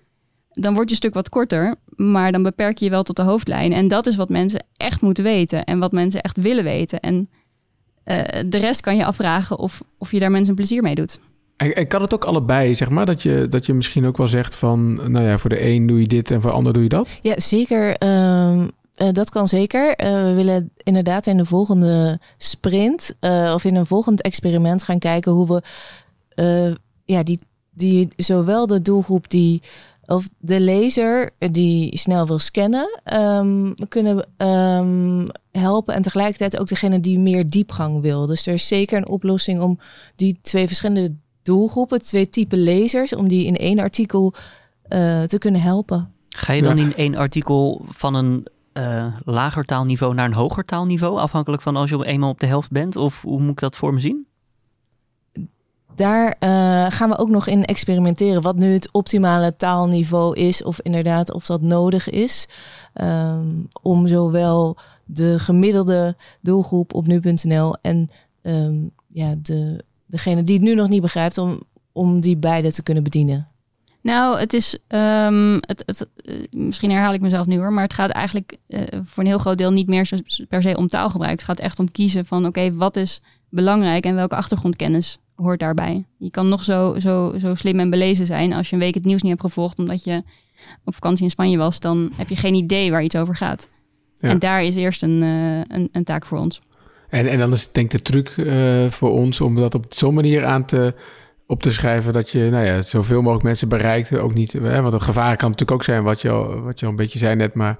Dan 0.49 0.73
wordt 0.73 0.89
je 0.89 0.95
stuk 0.95 1.13
wat 1.13 1.29
korter, 1.29 1.75
maar 1.85 2.31
dan 2.31 2.43
beperk 2.43 2.77
je 2.77 2.85
je 2.85 2.91
wel 2.91 3.03
tot 3.03 3.15
de 3.15 3.21
hoofdlijn. 3.21 3.73
En 3.73 3.87
dat 3.87 4.07
is 4.07 4.15
wat 4.15 4.29
mensen 4.29 4.65
echt 4.77 5.01
moeten 5.01 5.23
weten 5.23 5.63
en 5.63 5.79
wat 5.79 5.91
mensen 5.91 6.21
echt 6.21 6.37
willen 6.37 6.63
weten. 6.63 6.99
En 6.99 7.29
uh, 8.05 8.21
de 8.45 8.57
rest 8.57 8.81
kan 8.81 8.95
je 8.95 9.05
afvragen 9.05 9.59
of, 9.59 9.81
of 9.97 10.11
je 10.11 10.19
daar 10.19 10.31
mensen 10.31 10.55
plezier 10.55 10.81
mee 10.81 10.95
doet. 10.95 11.19
En, 11.55 11.87
kan 11.87 12.01
het 12.01 12.13
ook 12.13 12.23
allebei, 12.23 12.75
zeg 12.75 12.89
maar, 12.89 13.05
dat 13.05 13.21
je, 13.21 13.47
dat 13.47 13.65
je 13.65 13.73
misschien 13.73 14.05
ook 14.05 14.17
wel 14.17 14.27
zegt 14.27 14.55
van, 14.55 15.11
nou 15.11 15.25
ja, 15.25 15.37
voor 15.37 15.49
de 15.49 15.65
een 15.65 15.87
doe 15.87 15.99
je 15.99 16.07
dit 16.07 16.31
en 16.31 16.41
voor 16.41 16.49
de 16.49 16.55
ander 16.55 16.73
doe 16.73 16.83
je 16.83 16.89
dat? 16.89 17.19
Ja, 17.21 17.39
zeker. 17.39 18.03
Um, 18.03 18.71
uh, 18.97 19.07
dat 19.11 19.29
kan 19.29 19.47
zeker. 19.47 19.87
Uh, 19.87 20.23
we 20.23 20.33
willen 20.33 20.71
inderdaad 20.77 21.27
in 21.27 21.37
de 21.37 21.45
volgende 21.45 22.19
sprint 22.37 23.15
uh, 23.21 23.51
of 23.53 23.63
in 23.63 23.75
een 23.75 23.85
volgend 23.85 24.21
experiment 24.21 24.83
gaan 24.83 24.99
kijken 24.99 25.31
hoe 25.31 25.47
we 25.47 25.61
ja, 27.05 27.23
die, 27.23 27.39
die, 27.71 28.07
zowel 28.15 28.67
de 28.67 28.81
doelgroep 28.81 29.29
die 29.29 29.61
of 30.05 30.29
de 30.37 30.59
lezer 30.59 31.29
die 31.37 31.97
snel 31.97 32.27
wil 32.27 32.39
scannen, 32.39 33.01
um, 33.13 33.73
kunnen 33.87 34.27
um, 34.37 35.23
helpen. 35.51 35.93
En 35.93 36.01
tegelijkertijd 36.01 36.59
ook 36.59 36.67
degene 36.67 36.99
die 36.99 37.19
meer 37.19 37.49
diepgang 37.49 38.01
wil. 38.01 38.25
Dus 38.25 38.47
er 38.47 38.53
is 38.53 38.67
zeker 38.67 38.97
een 38.97 39.07
oplossing 39.07 39.61
om 39.61 39.79
die 40.15 40.39
twee 40.41 40.67
verschillende 40.67 41.15
doelgroepen, 41.43 42.01
twee 42.01 42.29
typen 42.29 42.57
lezers, 42.57 43.15
om 43.15 43.27
die 43.27 43.45
in 43.45 43.55
één 43.55 43.79
artikel 43.79 44.33
uh, 44.89 45.21
te 45.23 45.37
kunnen 45.37 45.61
helpen. 45.61 46.11
Ga 46.29 46.53
je 46.53 46.61
dan 46.61 46.77
ja. 46.77 46.83
in 46.83 46.95
één 46.95 47.15
artikel 47.15 47.85
van 47.89 48.15
een 48.15 48.47
uh, 48.73 49.05
lager 49.25 49.65
taalniveau 49.65 50.13
naar 50.13 50.25
een 50.25 50.33
hoger 50.33 50.65
taalniveau, 50.65 51.19
afhankelijk 51.19 51.61
van 51.61 51.75
als 51.75 51.89
je 51.89 52.05
eenmaal 52.05 52.29
op 52.29 52.39
de 52.39 52.45
helft 52.45 52.71
bent? 52.71 52.95
Of 52.95 53.21
hoe 53.21 53.39
moet 53.39 53.51
ik 53.51 53.59
dat 53.59 53.75
voor 53.75 53.93
me 53.93 53.99
zien? 53.99 54.27
Daar 55.95 56.35
uh, 56.39 56.91
gaan 56.91 57.09
we 57.09 57.17
ook 57.17 57.29
nog 57.29 57.47
in 57.47 57.65
experimenteren 57.65 58.41
wat 58.41 58.55
nu 58.55 58.73
het 58.73 58.91
optimale 58.91 59.55
taalniveau 59.55 60.35
is, 60.35 60.63
of 60.63 60.81
inderdaad 60.81 61.33
of 61.33 61.45
dat 61.45 61.61
nodig 61.61 62.09
is. 62.09 62.47
Um, 63.01 63.67
om 63.81 64.07
zowel 64.07 64.77
de 65.05 65.39
gemiddelde 65.39 66.15
doelgroep 66.41 66.93
op 66.93 67.07
nu.nl 67.07 67.75
en 67.81 68.09
um, 68.41 68.91
ja, 69.07 69.35
de, 69.37 69.83
degene 70.13 70.43
die 70.43 70.55
het 70.55 70.63
nu 70.63 70.73
nog 70.73 70.89
niet 70.89 71.01
begrijpt, 71.01 71.37
om, 71.37 71.61
om 71.91 72.19
die 72.19 72.37
beide 72.37 72.71
te 72.71 72.83
kunnen 72.83 73.03
bedienen. 73.03 73.47
Nou, 74.01 74.39
het 74.39 74.53
is. 74.53 74.77
Um, 74.87 75.53
het, 75.53 75.83
het, 75.85 76.07
uh, 76.23 76.45
misschien 76.51 76.91
herhaal 76.91 77.13
ik 77.13 77.21
mezelf 77.21 77.45
nu 77.45 77.57
hoor. 77.57 77.73
Maar 77.73 77.83
het 77.83 77.93
gaat 77.93 78.09
eigenlijk 78.09 78.57
uh, 78.67 78.81
voor 79.03 79.23
een 79.23 79.29
heel 79.29 79.37
groot 79.37 79.57
deel 79.57 79.71
niet 79.71 79.87
meer 79.87 80.05
zo, 80.05 80.17
per 80.49 80.61
se 80.61 80.77
om 80.77 80.87
taalgebruik. 80.87 81.31
Het 81.31 81.43
gaat 81.43 81.59
echt 81.59 81.79
om 81.79 81.91
kiezen 81.91 82.25
van: 82.25 82.37
oké, 82.37 82.47
okay, 82.47 82.73
wat 82.73 82.95
is 82.95 83.21
belangrijk 83.49 84.05
en 84.05 84.15
welke 84.15 84.35
achtergrondkennis 84.35 85.17
hoort 85.35 85.59
daarbij? 85.59 86.05
Je 86.17 86.31
kan 86.31 86.49
nog 86.49 86.63
zo, 86.63 86.99
zo, 86.99 87.35
zo 87.39 87.55
slim 87.55 87.79
en 87.79 87.89
belezen 87.89 88.25
zijn. 88.25 88.53
Als 88.53 88.69
je 88.69 88.75
een 88.75 88.81
week 88.81 88.93
het 88.93 89.05
nieuws 89.05 89.21
niet 89.21 89.31
hebt 89.31 89.43
gevolgd 89.43 89.79
omdat 89.79 90.03
je 90.03 90.23
op 90.83 90.93
vakantie 90.93 91.23
in 91.23 91.29
Spanje 91.29 91.57
was, 91.57 91.79
dan 91.79 92.11
heb 92.15 92.29
je 92.29 92.35
geen 92.35 92.53
idee 92.53 92.91
waar 92.91 93.03
iets 93.03 93.15
over 93.15 93.35
gaat. 93.35 93.69
Ja. 94.17 94.29
En 94.29 94.39
daar 94.39 94.63
is 94.63 94.75
eerst 94.75 95.03
een, 95.03 95.21
uh, 95.21 95.57
een, 95.57 95.89
een, 95.91 96.03
taak 96.03 96.25
voor 96.25 96.37
ons. 96.37 96.61
En, 97.13 97.27
en 97.27 97.39
dan 97.39 97.53
is 97.53 97.71
denk 97.71 97.93
ik 97.93 98.05
de 98.05 98.11
truc 98.11 98.33
voor 98.91 99.11
ons 99.11 99.41
om 99.41 99.55
dat 99.55 99.75
op 99.75 99.85
zo'n 99.89 100.13
manier 100.13 100.45
aan 100.45 100.65
te 100.65 100.93
op 101.47 101.63
te 101.63 101.71
schrijven 101.71 102.13
dat 102.13 102.29
je 102.29 102.49
nou 102.49 102.65
ja, 102.65 102.81
zoveel 102.81 103.21
mogelijk 103.21 103.43
mensen 103.43 103.69
bereikt. 103.69 104.17
Ook 104.17 104.33
niet, 104.33 104.53
hè, 104.53 104.81
want 104.81 104.93
een 104.93 105.01
gevaar 105.01 105.35
kan 105.35 105.49
natuurlijk 105.49 105.71
ook 105.71 105.83
zijn, 105.83 106.03
wat 106.03 106.21
je 106.21 106.29
al, 106.29 106.61
wat 106.61 106.79
je 106.79 106.85
al 106.85 106.91
een 106.91 106.97
beetje 106.97 107.19
zei 107.19 107.35
net, 107.35 107.53
maar 107.53 107.77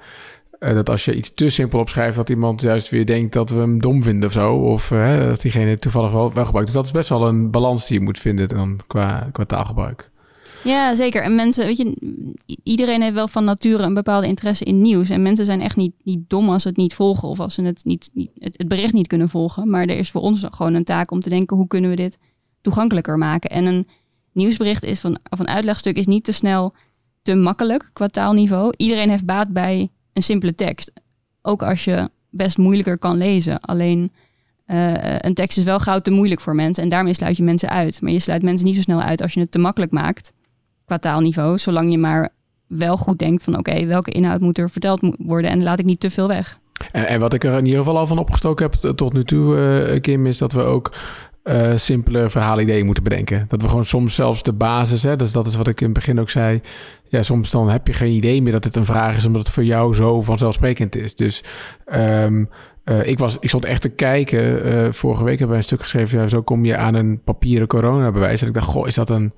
dat 0.60 0.90
als 0.90 1.06
je 1.06 1.16
iets 1.16 1.34
te 1.34 1.50
simpel 1.50 1.80
opschrijft, 1.80 2.16
dat 2.16 2.30
iemand 2.30 2.62
juist 2.62 2.90
weer 2.90 3.06
denkt 3.06 3.34
dat 3.34 3.50
we 3.50 3.60
hem 3.60 3.82
dom 3.82 4.04
vinden 4.04 4.30
of 4.30 4.32
zo. 4.32 4.56
Of 4.56 4.88
dat 4.88 5.42
diegene 5.42 5.78
toevallig 5.78 6.12
wel, 6.12 6.34
wel 6.34 6.46
gebruikt. 6.46 6.68
Dus 6.68 6.78
dat 6.78 6.86
is 6.86 6.92
best 6.92 7.10
wel 7.10 7.28
een 7.28 7.52
balans 7.52 7.88
die 7.88 7.98
je 7.98 8.04
moet 8.04 8.20
vinden 8.20 8.48
dan 8.48 8.80
qua, 8.88 9.30
qua 9.32 9.46
taalgebruik. 9.46 10.12
Ja, 10.64 10.96
zeker. 10.96 11.24
En 11.24 11.36
mensen, 11.36 11.66
weet 11.66 11.78
je, 11.78 11.96
iedereen 12.64 13.02
heeft 13.02 13.14
wel 13.14 13.28
van 13.28 13.44
nature 13.44 13.84
een 13.84 13.94
bepaalde 13.94 14.28
interesse 14.28 14.64
in 14.64 14.82
nieuws. 14.82 15.10
En 15.10 15.22
mensen 15.22 15.46
zijn 15.46 15.62
echt 15.62 15.76
niet, 15.76 15.94
niet 16.04 16.30
dom 16.30 16.50
als 16.50 16.62
ze 16.62 16.68
het 16.68 16.78
niet 16.78 16.94
volgen 16.94 17.28
of 17.28 17.40
als 17.40 17.54
ze 17.54 17.62
het, 17.62 17.86
niet, 17.86 18.10
niet, 18.14 18.30
het 18.40 18.68
bericht 18.68 18.94
niet 18.94 19.08
kunnen 19.08 19.30
volgen. 19.30 19.70
Maar 19.70 19.82
er 19.82 19.98
is 19.98 20.12
voor 20.12 20.22
ons 20.22 20.46
gewoon 20.52 20.74
een 20.74 20.84
taak 20.84 21.12
om 21.12 21.20
te 21.20 21.30
denken, 21.30 21.58
hoe 21.58 21.68
kunnen 21.68 21.90
we 21.90 21.96
dit 21.96 22.18
toegankelijker 22.62 23.18
maken. 23.18 23.50
En 23.50 23.66
een 23.66 23.88
nieuwsbericht 24.32 24.84
is 24.84 25.00
van, 25.00 25.18
of 25.30 25.40
een 25.40 25.48
uitlegstuk 25.48 25.98
is 25.98 26.06
niet 26.06 26.24
te 26.24 26.32
snel 26.32 26.74
te 27.22 27.36
makkelijk 27.36 27.90
qua 27.94 28.08
taalniveau. 28.08 28.74
Iedereen 28.78 29.10
heeft 29.10 29.26
baat 29.26 29.50
bij 29.50 29.90
een 30.14 30.24
simpele 30.24 30.56
tekst. 30.56 30.92
Ook 31.42 31.64
als 31.64 31.84
je 31.84 32.10
best 32.30 32.58
moeilijker 32.58 32.98
kan 32.98 33.18
lezen. 33.18 33.62
Alleen 33.62 34.12
uh, 34.68 35.20
een 35.20 35.34
tekst 35.34 35.58
is 35.58 35.64
wel 35.64 35.80
gauw 35.80 36.00
te 36.00 36.12
moeilijk 36.12 36.42
voor 36.42 36.56
mensen. 36.56 36.84
En 36.84 36.90
daarmee 36.90 37.14
sluit 37.14 37.38
je 37.38 37.44
mensen 37.44 37.70
uit. 37.70 38.02
Maar 38.02 38.12
je 38.12 38.20
sluit 38.20 38.44
mensen 38.44 38.66
niet 38.66 38.76
zo 38.76 38.82
snel 38.82 39.02
uit 39.02 39.22
als 39.22 39.34
je 39.34 39.40
het 39.40 39.52
te 39.52 39.60
makkelijk 39.60 39.92
maakt 39.92 40.34
qua 40.86 40.98
taalniveau. 40.98 41.58
Zolang 41.58 41.92
je 41.92 41.98
maar 41.98 42.30
wel 42.68 42.98
goed 42.98 43.20
denkt 43.20 43.44
van 43.44 43.58
oké, 43.58 43.86
welke 43.86 44.12
inhoud 44.12 44.40
moet 44.40 44.58
er 44.58 44.70
verteld 44.70 45.00
worden. 45.18 45.52
En 45.52 45.64
laat 45.64 45.80
ik 45.80 45.86
niet 45.86 46.00
te 46.00 46.10
veel 46.10 46.28
weg. 46.28 46.60
En, 46.92 47.08
en, 47.08 47.20
wat 47.20 47.34
ik 47.34 47.44
er 47.44 47.58
in 47.58 47.66
ieder 47.66 47.80
geval 47.80 47.98
al 47.98 48.08
van 48.08 48.18
opgestoken 48.18 48.70
heb 48.72 48.96
tot 48.96 49.14
nu 49.14 49.24
toe, 49.24 49.56
uh, 49.92 50.02
Kim, 50.02 50.26
is 50.26 50.38
dat 50.38 50.52
we 50.52 50.62
ook 50.62 50.92
uh, 51.44 51.72
simpele 51.76 52.30
verhaalideeën 52.30 52.86
moeten 52.86 53.04
bedenken. 53.04 53.46
Dat 53.48 53.62
we 53.62 53.68
gewoon 53.68 53.86
soms 53.86 54.16
zelfs 54.16 54.44
de 54.44 54.54
basis, 54.54 55.04
hè, 55.04 55.16
dus 55.16 55.32
dat 55.32 55.46
is 55.46 55.56
wat 55.56 55.68
ik 55.68 55.80
in 55.80 55.86
het 55.86 55.96
begin 55.96 56.20
ook 56.20 56.30
zei. 56.30 56.62
Ja, 57.04 57.22
soms 57.22 57.52
dan 57.52 57.70
heb 57.70 57.88
je 57.88 57.94
geen 57.94 58.12
idee 58.12 58.42
meer 58.42 58.52
dat 58.52 58.64
het 58.64 58.76
een 58.76 58.86
vraag 58.86 59.16
is, 59.16 59.26
omdat 59.26 59.42
het 59.42 59.52
voor 59.52 59.64
jou 59.64 59.94
zo 59.94 60.22
vanzelfsprekend 60.22 60.96
is. 60.96 61.16
Dus 61.16 61.44
um, 61.94 62.50
uh, 62.86 63.08
ik, 63.08 63.20
was, 63.20 63.38
ik 63.40 63.50
stond 63.50 63.66
echt 63.66 63.82
te 63.82 63.90
kijken. 63.90 64.94
Vorige 64.94 65.24
week 65.24 65.40
hebben 65.40 65.50
wij 65.50 65.58
een 65.58 65.64
stuk 65.64 65.82
geschreven. 65.82 66.20
Ja, 66.20 66.28
zo 66.28 66.42
kom 66.42 66.66
je 66.66 66.78
aan 66.78 66.94
een 66.94 67.22
papieren 67.24 67.68
coronabewijs. 67.68 68.42
En 68.42 68.48
ik 68.48 68.54
dacht, 68.54 68.68
goh, 68.68 68.88
is 68.88 68.96
dat 68.96 69.10
een. 69.10 69.34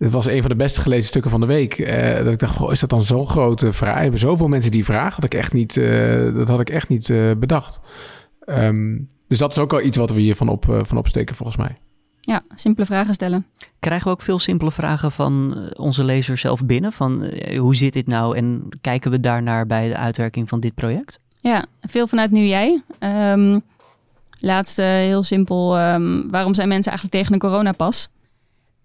Het 0.00 0.10
was 0.10 0.26
een 0.26 0.40
van 0.40 0.50
de 0.50 0.56
best 0.56 0.78
gelezen 0.78 1.08
stukken 1.08 1.30
van 1.30 1.40
de 1.40 1.46
week. 1.46 1.78
Uh, 1.78 2.16
dat 2.16 2.32
ik 2.32 2.38
dacht, 2.38 2.56
goh, 2.56 2.72
is 2.72 2.80
dat 2.80 2.90
dan 2.90 3.02
zo'n 3.02 3.26
grote 3.26 3.72
vraag? 3.72 3.94
Er 3.94 4.02
hebben 4.02 4.20
zoveel 4.20 4.48
mensen 4.48 4.70
die 4.70 4.84
vragen. 4.84 5.20
Dat, 5.20 5.32
ik 5.32 5.38
echt 5.38 5.52
niet, 5.52 5.74
dat 6.34 6.48
had 6.48 6.60
ik 6.60 6.70
echt 6.70 6.88
niet 6.88 7.12
bedacht. 7.38 7.80
Um, 8.46 9.08
dus 9.28 9.38
dat 9.38 9.50
is 9.50 9.58
ook 9.58 9.72
al 9.72 9.82
iets 9.82 9.96
wat 9.96 10.10
we 10.10 10.20
hiervan 10.20 10.48
op, 10.48 10.80
van 10.82 10.96
opsteken, 10.96 11.34
volgens 11.34 11.56
mij. 11.56 11.76
Ja, 12.20 12.42
simpele 12.54 12.86
vragen 12.86 13.14
stellen. 13.14 13.46
Krijgen 13.78 14.06
we 14.06 14.12
ook 14.12 14.22
veel 14.22 14.38
simpele 14.38 14.70
vragen 14.70 15.12
van 15.12 15.56
onze 15.76 16.04
lezers 16.04 16.40
zelf 16.40 16.64
binnen? 16.64 16.92
Van 16.92 17.30
hoe 17.56 17.74
zit 17.76 17.92
dit 17.92 18.06
nou 18.06 18.36
en 18.36 18.68
kijken 18.80 19.10
we 19.10 19.20
daarnaar 19.20 19.66
bij 19.66 19.88
de 19.88 19.96
uitwerking 19.96 20.48
van 20.48 20.60
dit 20.60 20.74
project? 20.74 21.18
Ja, 21.36 21.64
veel 21.80 22.06
vanuit 22.06 22.30
nu 22.30 22.44
jij. 22.44 22.82
Um, 23.32 23.62
laatste 24.40 24.82
heel 24.82 25.22
simpel, 25.22 25.80
um, 25.80 26.30
waarom 26.30 26.54
zijn 26.54 26.68
mensen 26.68 26.90
eigenlijk 26.90 27.20
tegen 27.20 27.34
een 27.34 27.50
coronapas? 27.50 28.10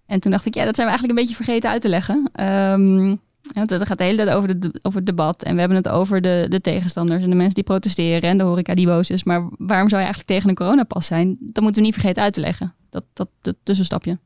En 0.06 0.20
toen 0.20 0.30
dacht 0.30 0.46
ik, 0.46 0.54
ja, 0.54 0.64
dat 0.64 0.74
zijn 0.74 0.86
we 0.86 0.92
eigenlijk 0.92 1.18
een 1.18 1.26
beetje 1.26 1.44
vergeten 1.44 1.70
uit 1.70 1.82
te 1.82 1.88
leggen. 1.88 2.30
Um, 2.40 3.20
want 3.52 3.70
het 3.70 3.86
gaat 3.86 3.98
de 3.98 4.04
hele 4.04 4.16
tijd 4.16 4.30
over, 4.30 4.56
over 4.82 4.98
het 4.98 5.06
debat. 5.06 5.42
En 5.42 5.54
we 5.54 5.58
hebben 5.60 5.78
het 5.78 5.88
over 5.88 6.20
de, 6.20 6.46
de 6.48 6.60
tegenstanders 6.60 7.22
en 7.22 7.30
de 7.30 7.36
mensen 7.36 7.54
die 7.54 7.64
protesteren 7.64 8.30
en 8.30 8.38
de 8.38 8.44
horeca 8.44 8.74
die 8.74 8.86
boos 8.86 9.10
is. 9.10 9.24
Maar 9.24 9.40
waarom 9.58 9.88
zou 9.88 10.02
je 10.02 10.06
eigenlijk 10.06 10.26
tegen 10.26 10.48
een 10.48 10.54
coronapas 10.54 11.06
zijn? 11.06 11.36
Dat 11.40 11.62
moeten 11.62 11.80
we 11.80 11.86
niet 11.86 11.96
vergeten 11.96 12.22
uit 12.22 12.32
te 12.32 12.40
leggen. 12.40 12.74
Dat, 12.90 13.04
dat, 13.12 13.28
dat 13.40 13.56
tussenstapje. 13.62 14.18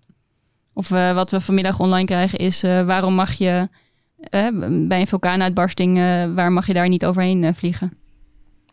Of 0.72 0.90
uh, 0.90 1.12
wat 1.12 1.30
we 1.30 1.40
vanmiddag 1.40 1.80
online 1.80 2.06
krijgen 2.06 2.38
is 2.38 2.64
uh, 2.64 2.82
waarom 2.82 3.14
mag 3.14 3.32
je 3.32 3.68
uh, 4.30 4.86
bij 4.88 5.00
een 5.00 5.06
vulkaanuitbarsting, 5.06 5.96
waar 6.34 6.52
mag 6.52 6.66
je 6.66 6.74
daar 6.74 6.88
niet 6.88 7.06
overheen 7.06 7.54
vliegen? 7.54 7.92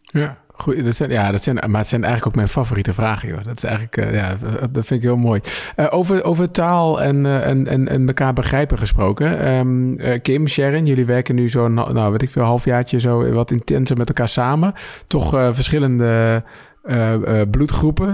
Ja, 0.01 0.37
goed. 0.61 0.83
Dat 0.83 1.09
ja, 1.09 1.31
dat 1.31 1.43
zijn, 1.43 1.55
maar 1.55 1.79
het 1.79 1.89
zijn 1.89 2.03
eigenlijk 2.03 2.31
ook 2.31 2.35
mijn 2.35 2.47
favoriete 2.47 2.93
vragen. 2.93 3.29
Joh. 3.29 3.43
Dat 3.43 3.57
is 3.57 3.63
eigenlijk, 3.63 3.97
uh, 3.97 4.13
ja, 4.13 4.37
dat 4.71 4.85
vind 4.85 4.99
ik 4.99 5.01
heel 5.01 5.17
mooi. 5.17 5.41
Uh, 5.77 5.85
over, 5.89 6.23
over 6.23 6.51
taal 6.51 7.01
en, 7.01 7.25
uh, 7.25 7.47
en, 7.47 7.67
en, 7.67 7.87
en 7.87 8.07
elkaar 8.07 8.33
begrijpen 8.33 8.77
gesproken. 8.77 9.47
Um, 9.47 9.95
Kim, 10.21 10.47
Sharon, 10.47 10.85
jullie 10.85 11.05
werken 11.05 11.35
nu 11.35 11.49
zo, 11.49 11.67
nou, 11.67 12.11
weet 12.11 12.21
ik 12.21 12.29
veel, 12.29 12.43
halfjaartje 12.43 12.99
zo 12.99 13.31
wat 13.31 13.51
intenser 13.51 13.97
met 13.97 14.07
elkaar 14.07 14.27
samen. 14.27 14.73
Toch 15.07 15.29
verschillende 15.29 16.43
bloedgroepen. 17.51 18.13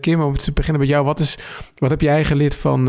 Kim, 0.00 0.20
om 0.20 0.36
te 0.36 0.52
beginnen 0.52 0.80
met 0.80 0.90
jou, 0.90 1.04
wat, 1.04 1.18
is, 1.18 1.38
wat 1.78 1.90
heb 1.90 2.00
jij 2.00 2.24
geleerd 2.24 2.54
van, 2.54 2.86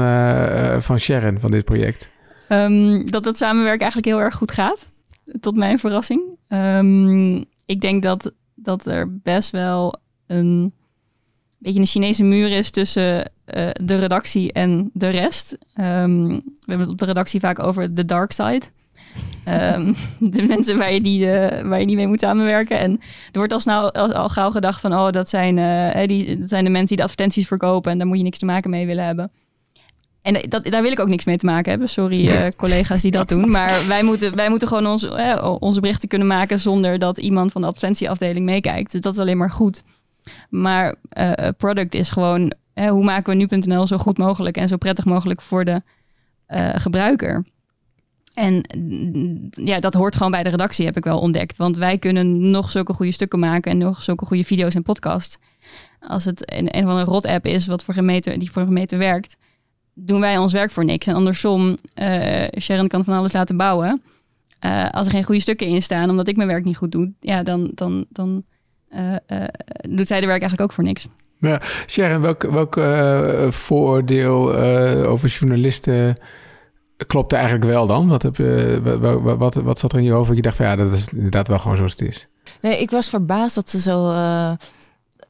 van 0.80 1.00
Sharon, 1.00 1.39
van 1.39 1.52
dit 1.52 1.65
project? 1.65 2.10
Um, 2.50 3.12
dat 3.12 3.26
het 3.26 3.38
samenwerken 3.38 3.82
eigenlijk 3.82 4.08
heel 4.08 4.21
erg 4.21 4.36
goed 4.36 4.52
gaat. 4.52 4.91
Tot 5.39 5.56
mijn 5.56 5.80
verrassing. 5.80 6.21
Um, 6.50 7.45
ik 7.65 7.82
denk 7.82 8.04
dat, 8.04 8.32
dat 8.56 8.86
er 8.86 9.19
best 9.21 9.50
wel 9.50 9.95
een 10.28 10.74
beetje 11.58 11.80
een 11.80 11.86
Chinese 11.86 12.24
muur 12.24 12.52
is 12.52 12.69
tussen 12.69 13.32
uh, 13.56 13.69
de 13.82 13.95
redactie 13.95 14.54
en 14.54 14.89
de 14.93 15.10
rest. 15.10 15.58
Um, 15.76 16.28
we 16.28 16.43
hebben 16.65 16.80
het 16.80 16.89
op 16.89 16.97
de 16.97 17.06
redactie 17.06 17.39
vaak 17.39 17.60
over 17.60 17.95
de 17.95 18.06
dark 18.06 18.32
side. 18.32 18.62
ehm, 19.43 19.93
de 20.19 20.47
mensen 20.47 20.78
waar 20.78 20.93
je, 20.93 21.02
die, 21.02 21.26
uh, 21.26 21.62
waar 21.62 21.80
je 21.80 21.86
niet 21.86 21.95
mee 21.95 22.08
moet 22.08 22.19
samenwerken. 22.19 22.80
En 22.80 22.91
er 23.32 23.38
wordt 23.38 23.54
al 23.54 23.60
snel 23.60 23.91
al, 23.91 24.30
gauw 24.30 24.50
gedacht 24.50 24.82
van, 24.82 24.93
oh, 24.93 25.12
dat 25.12 25.30
zijn, 25.30 25.58
uh, 25.58 26.08
die, 26.08 26.39
dat 26.39 26.50
zijn 26.50 26.63
de 26.63 26.69
mensen 26.69 26.88
die 26.88 26.97
de 26.97 27.04
advertenties 27.04 27.47
verkopen 27.47 27.91
en 27.91 27.97
daar 27.97 28.08
moet 28.08 28.17
je 28.17 28.24
niks 28.24 28.38
te 28.38 28.45
maken 28.45 28.69
mee 28.69 28.86
willen 28.86 29.06
hebben. 29.06 29.32
En 30.22 30.50
dat, 30.50 30.64
daar 30.64 30.82
wil 30.82 30.92
ik 30.92 31.00
ook 31.00 31.10
niks 31.10 31.26
mee 31.26 31.38
te 31.38 31.46
maken 31.46 31.70
hebben. 31.70 31.90
Sorry 31.90 32.28
uh, 32.28 32.48
collega's 32.58 33.02
die 33.02 33.12
dat 33.12 33.30
doen. 33.30 33.50
Maar 33.58 33.88
wij 33.88 34.04
moeten, 34.04 34.36
wij 34.36 34.50
moeten 34.50 34.68
gewoon 34.68 34.88
ons, 34.88 35.08
onze 35.60 35.82
berichten 35.82 36.10
kunnen 36.10 36.28
maken 36.28 36.60
zonder 36.60 37.00
dat 37.00 37.18
iemand 37.18 37.52
van 37.52 37.62
de 37.62 37.68
advertentieafdeling 37.68 38.46
meekijkt. 38.46 38.92
Dus 38.92 39.02
dat 39.02 39.14
is 39.14 39.20
alleen 39.20 39.38
maar 39.38 39.52
goed. 39.52 39.84
Maar 40.50 40.96
product 41.58 41.94
is 41.94 42.10
gewoon, 42.10 42.54
hoe 42.74 43.04
maken 43.04 43.38
we 43.38 43.46
nu.nl 43.46 43.88
zo 43.88 43.98
goed 43.98 44.18
mogelijk 44.18 44.58
en 44.58 44.68
zo 44.68 44.78
prettig 44.78 45.06
mogelijk 45.06 45.42
voor 45.42 45.66
de 45.66 45.82
gebruiker? 46.76 47.44
En 48.34 48.64
mm, 48.78 49.50
ja, 49.52 49.80
dat 49.80 49.94
hoort 49.94 50.16
gewoon 50.16 50.32
bij 50.32 50.44
de 50.44 50.50
redactie, 50.50 50.86
heb 50.86 50.98
ik 50.98 51.04
wel 51.04 51.20
ontdekt. 51.20 51.58
Want 51.58 51.78
wij 51.78 51.98
kunnen 51.98 52.50
nog 52.50 52.72
zulke 52.72 52.94
goede 52.94 53.12
stukken 53.12 53.40
maken 53.40 53.72
en 53.72 53.78
nog 53.78 54.04
zulke 54.04 54.26
goede 54.26 54.44
video's 54.44 54.76
en 54.76 54.84
podcasts. 54.84 55.38
Als 56.00 56.26
het 56.26 56.54
een, 56.54 56.78
een 56.78 56.84
van 56.84 56.98
een 56.98 57.06
rot-app 57.06 57.46
is 57.46 57.68
wat 57.68 57.84
voor 57.84 57.94
gemeente, 57.94 58.38
die 58.38 58.52
voor 58.52 58.62
een 58.62 58.68
gemeente 58.68 58.96
werkt, 58.96 59.38
doen 59.93 60.19
wij 60.19 60.38
ons 60.38 60.54
werk 60.54 60.71
voor 60.71 60.86
niks. 60.86 61.08
En 61.08 61.15
andersom, 61.15 61.77
uh, 61.95 62.43
Sharon 62.60 62.88
kan 62.88 63.04
van 63.04 63.17
alles 63.17 63.34
laten 63.34 63.58
bouwen. 63.58 64.01
Uh, 64.65 64.89
als 64.89 65.06
er 65.06 65.13
geen 65.13 65.23
goede 65.23 65.41
stukken 65.41 65.67
in 65.67 65.82
staan, 65.82 66.10
omdat 66.10 66.27
ik 66.27 66.36
mijn 66.36 66.47
werk 66.47 66.63
niet 66.63 66.77
goed 66.77 66.91
doe, 66.91 67.12
ja, 67.19 67.43
dan, 67.43 67.71
dan, 67.73 68.06
dan 68.10 68.43
uh, 68.89 69.15
doet 69.89 70.08
zij 70.08 70.19
de 70.19 70.27
werk 70.27 70.41
eigenlijk 70.41 70.62
ook 70.62 70.73
voor 70.73 70.84
niks. 70.84 71.08
Ja, 71.39 71.62
Sharon, 71.88 72.21
welk, 72.21 72.43
welk 72.43 72.73
vooroordeel 73.54 74.56
over 75.06 75.30
journalisten 75.30 76.15
klopt 77.08 77.34
eigenlijk 77.34 77.65
wel 77.65 77.88
dan? 77.88 78.08
Wat, 78.08 78.21
heb 78.21 78.36
je, 78.36 78.80
wat, 78.99 79.38
wat, 79.38 79.54
wat, 79.54 79.80
zat 79.80 79.93
er 79.93 79.99
in 79.99 80.06
je 80.06 80.12
hoofd 80.12 80.27
dat 80.27 80.36
je 80.36 80.41
dacht 80.41 80.56
van 80.56 80.65
ja, 80.65 80.75
dat 80.75 80.93
is 80.93 81.08
inderdaad 81.08 81.47
wel 81.47 81.60
gewoon 81.60 81.77
zoals 81.77 81.91
het 81.91 82.01
is? 82.01 82.27
Nee, 82.62 82.82
ik 82.82 82.91
was 82.91 83.10
verbaasd 83.10 83.56
dat 83.56 83.69
ze 83.69 83.80
zo 83.80 84.10
uh, 84.10 84.51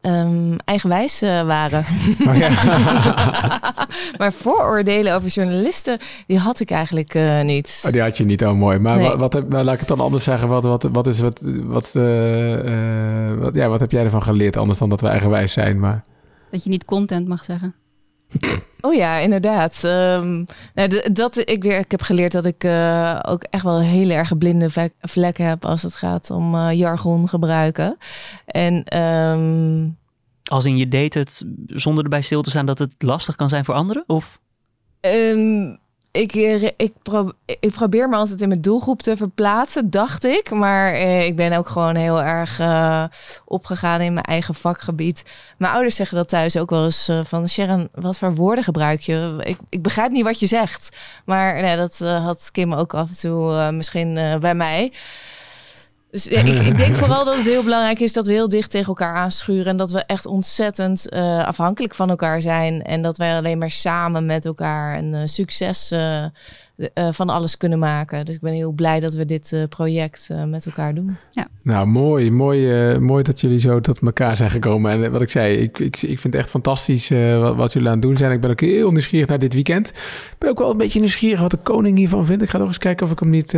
um, 0.02 0.56
eigenwijs 0.66 1.24
uh, 1.24 1.46
waren. 1.46 1.86
Oh, 2.28 2.38
ja. 2.38 2.50
maar 4.18 4.34
vooroordelen 4.34 5.16
over 5.16 5.30
journalisten, 5.30 6.00
die 6.28 6.38
had 6.38 6.60
ik 6.60 6.72
eigenlijk 6.72 7.14
uh, 7.14 7.42
niet. 7.42 7.84
Oh, 7.86 7.92
die 7.92 8.02
had 8.02 8.18
je 8.18 8.26
niet, 8.26 8.46
oh 8.46 8.54
mooi. 8.54 8.80
Maar 8.80 8.98
nee. 8.98 9.08
wat, 9.08 9.20
wat 9.20 9.34
heb, 9.34 9.50
nou, 9.50 9.64
laat 9.64 9.74
ik 9.74 9.80
het 9.80 9.90
dan 9.90 10.00
anders 10.00 10.24
zeggen. 10.24 10.48
Wat, 10.48 10.64
wat, 10.64 10.84
wat 10.92 11.08
is 11.08 11.20
wat, 11.20 11.40
wat, 11.64 11.92
wat, 13.40 13.56
ja, 13.56 13.68
wat 13.68 13.80
heb 13.80 13.92
jij 13.92 14.04
ervan 14.04 14.24
geleerd 14.24 14.58
anders 14.58 14.80
dan 14.80 14.90
dat 14.90 15.02
we 15.02 15.08
eigenwijs 15.08 15.54
zijn? 15.54 15.80
Maar... 15.80 16.02
Dat 16.52 16.64
je 16.64 16.70
niet 16.70 16.86
content 16.86 17.28
mag 17.28 17.44
zeggen. 17.44 17.76
Oh 18.82 18.94
ja, 18.94 19.18
inderdaad. 19.18 19.84
Um, 19.84 20.46
nou, 20.74 21.12
dat, 21.12 21.50
ik, 21.50 21.64
weer, 21.64 21.80
ik 21.80 21.92
heb 21.92 22.02
geleerd 22.02 22.32
dat 22.32 22.46
ik 22.46 22.64
uh, 22.64 23.20
ook 23.22 23.44
echt 23.44 23.64
wel 23.64 23.80
heel 23.80 24.10
erg 24.10 24.38
blinde 24.38 24.70
vlekken 25.02 25.46
heb 25.46 25.66
als 25.66 25.82
het 25.82 25.96
gaat 25.96 26.30
om 26.30 26.56
uh, 26.56 26.72
jargon 26.74 27.30
gebruiken. 27.30 27.98
En 28.46 29.00
um... 29.00 29.98
als 30.44 30.66
in 30.66 30.78
je 30.78 30.88
deed 30.88 31.14
het 31.14 31.46
zonder 31.68 32.04
erbij 32.04 32.22
stil 32.22 32.42
te 32.42 32.50
staan 32.50 32.66
dat 32.66 32.80
het 32.80 32.94
lastig 32.98 33.36
kan 33.36 33.50
zijn 33.50 33.66
voor 33.66 33.76
anderen? 33.76 34.04
Of? 34.08 34.40
Um, 35.02 35.80
ik, 36.12 36.34
eh, 36.34 36.64
ik, 36.64 36.94
ik, 37.60 37.72
probeer 37.72 38.10
me 38.10 38.16
altijd 38.16 38.42
in 38.42 38.48
mijn 38.48 38.62
doelgroep 38.62 39.02
te 39.02 39.18
verplaatsen, 39.18 39.90
dacht 39.90 40.24
ik. 40.24 40.50
Maar 40.50 40.94
eh, 40.94 41.26
ik 41.26 41.36
ben 41.36 41.54
ook 41.54 41.70
gewoon 41.70 41.96
heel 41.96 42.22
erg 42.22 42.60
uh, 42.60 43.04
opgegaan 43.46 44.02
in 44.02 44.14
mijn 44.14 44.26
eigen 44.26 44.56
vakgebied. 44.56 45.24
Mijn 45.58 45.74
ouders 45.74 45.96
zeggen 45.96 46.18
dat 46.18 46.30
thuis 46.30 46.58
ook 46.58 46.70
wel 46.70 46.84
eens 46.84 47.10
uh, 47.10 47.20
van... 47.24 47.50
Sharon, 47.50 47.90
wat 47.94 48.18
voor 48.18 48.36
woorden 48.36 48.64
gebruik 48.64 49.02
je? 49.02 49.36
Ik, 49.40 49.58
ik 49.70 49.82
begrijp 49.82 50.12
niet 50.12 50.24
wat 50.24 50.40
je 50.40 50.48
zegt. 50.48 50.98
Maar 51.26 51.62
nee, 51.62 51.78
dat 51.78 51.98
had 52.00 52.50
Kim 52.52 52.74
ook 52.74 52.94
af 52.94 53.08
en 53.08 53.18
toe 53.18 53.72
misschien 53.72 54.14
bij 54.40 54.56
mij. 54.56 54.94
Dus 56.12 56.28
ik, 56.28 56.48
ik, 56.48 56.78
denk 56.78 56.96
vooral 57.02 57.26
dat 57.26 57.36
het 57.36 57.46
heel 57.46 57.64
belangrijk 57.64 58.00
is 58.00 58.14
dat 58.14 58.28
we 58.28 58.34
heel 58.34 58.48
dicht 58.48 58.72
tegen 58.72 58.88
elkaar 58.88 59.16
aanschuren. 59.16 59.66
En 59.66 59.78
dat 59.78 59.92
we 59.92 60.00
echt 60.00 60.26
ontzettend 60.26 61.08
uh, 61.14 61.48
afhankelijk 61.48 61.96
van 61.96 62.10
elkaar 62.10 62.42
zijn. 62.42 62.84
En 62.84 63.02
dat 63.02 63.18
wij 63.18 63.36
alleen 63.36 63.58
maar 63.58 63.72
samen 63.72 64.26
met 64.26 64.46
elkaar 64.46 64.98
een 64.98 65.14
uh, 65.14 65.22
succes 65.26 65.92
uh, 65.92 66.26
van 67.12 67.30
alles 67.30 67.58
kunnen 67.58 67.80
maken. 67.80 68.26
Dus 68.26 68.36
ik 68.36 68.42
ben 68.42 68.54
heel 68.54 68.72
blij 68.72 69.00
dat 69.00 69.14
we 69.14 69.26
dit 69.26 69.66
project 69.70 70.30
met 70.46 70.66
elkaar 70.66 70.94
doen. 70.94 71.18
Ja. 71.32 71.48
Nou, 71.62 71.88
mooi. 71.88 72.32
Mooi, 72.32 72.98
mooi 73.00 73.24
dat 73.24 73.42
jullie 73.42 73.60
zo 73.60 73.80
tot 73.80 74.02
elkaar 74.02 74.38
zijn 74.38 74.50
gekomen. 74.50 74.92
En 74.92 75.12
wat 75.12 75.22
ik 75.22 75.32
zei, 75.32 75.58
ik, 75.58 75.80
ik, 75.80 76.02
ik 76.02 76.20
vind 76.20 76.34
het 76.34 76.36
echt 76.36 76.50
fantastisch 76.50 77.10
wat, 77.10 77.56
wat, 77.56 77.74
jullie 77.74 77.88
aan 77.88 77.94
het 77.94 78.02
doen 78.02 78.18
zijn. 78.18 78.32
Ik 78.32 78.42
ben 78.42 78.50
ook 78.50 78.62
heel 78.62 78.92
nieuwsgierig 78.92 79.28
naar 79.28 79.40
dit 79.40 79.54
weekend. 79.54 79.90
Ik 79.90 80.36
ben 80.38 80.50
ook 80.50 80.60
wel 80.60 80.72
een 80.72 80.78
beetje 80.78 81.00
nieuwsgierig 81.00 81.40
wat 81.40 81.52
de 81.52 81.58
koning 81.58 81.98
hiervan 81.98 82.26
vindt. 82.26 82.44
Ik 82.44 82.50
ga 82.50 82.58
nog 82.58 82.68
eens 82.68 82.78
kijken 82.78 83.06
of 83.06 83.12
ik 83.12 83.20
hem 83.20 83.30
niet 83.30 83.54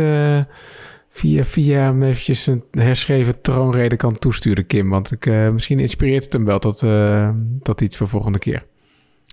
via, 1.14 1.44
via 1.44 1.78
hem 1.78 2.02
eventjes 2.02 2.46
een 2.46 2.64
herschreven 2.70 3.40
troonrede 3.40 3.96
kan 3.96 4.18
toesturen, 4.18 4.66
Kim. 4.66 4.90
Want 4.90 5.12
ik, 5.12 5.26
uh, 5.26 5.50
misschien 5.50 5.78
inspireert 5.78 6.24
het 6.24 6.32
hem 6.32 6.44
wel 6.44 6.58
tot, 6.58 6.82
uh, 6.82 7.28
tot 7.62 7.80
iets 7.80 7.96
voor 7.96 8.08
volgende 8.08 8.38
keer. 8.38 8.66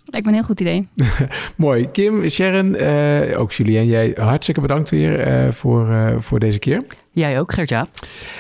Lijkt 0.05 0.25
me 0.25 0.31
een 0.31 0.37
heel 0.37 0.47
goed 0.47 0.59
idee. 0.59 0.87
Mooi. 1.55 1.91
Kim, 1.91 2.29
Sharon, 2.29 2.75
uh, 2.75 3.39
ook 3.39 3.51
Julien, 3.51 3.85
jij 3.85 4.13
hartstikke 4.15 4.61
bedankt 4.61 4.89
weer 4.89 5.53
voor, 5.53 6.15
voor 6.19 6.39
deze 6.39 6.59
keer. 6.59 6.83
Jij 7.13 7.39
ook, 7.39 7.53
Gertja. 7.53 7.87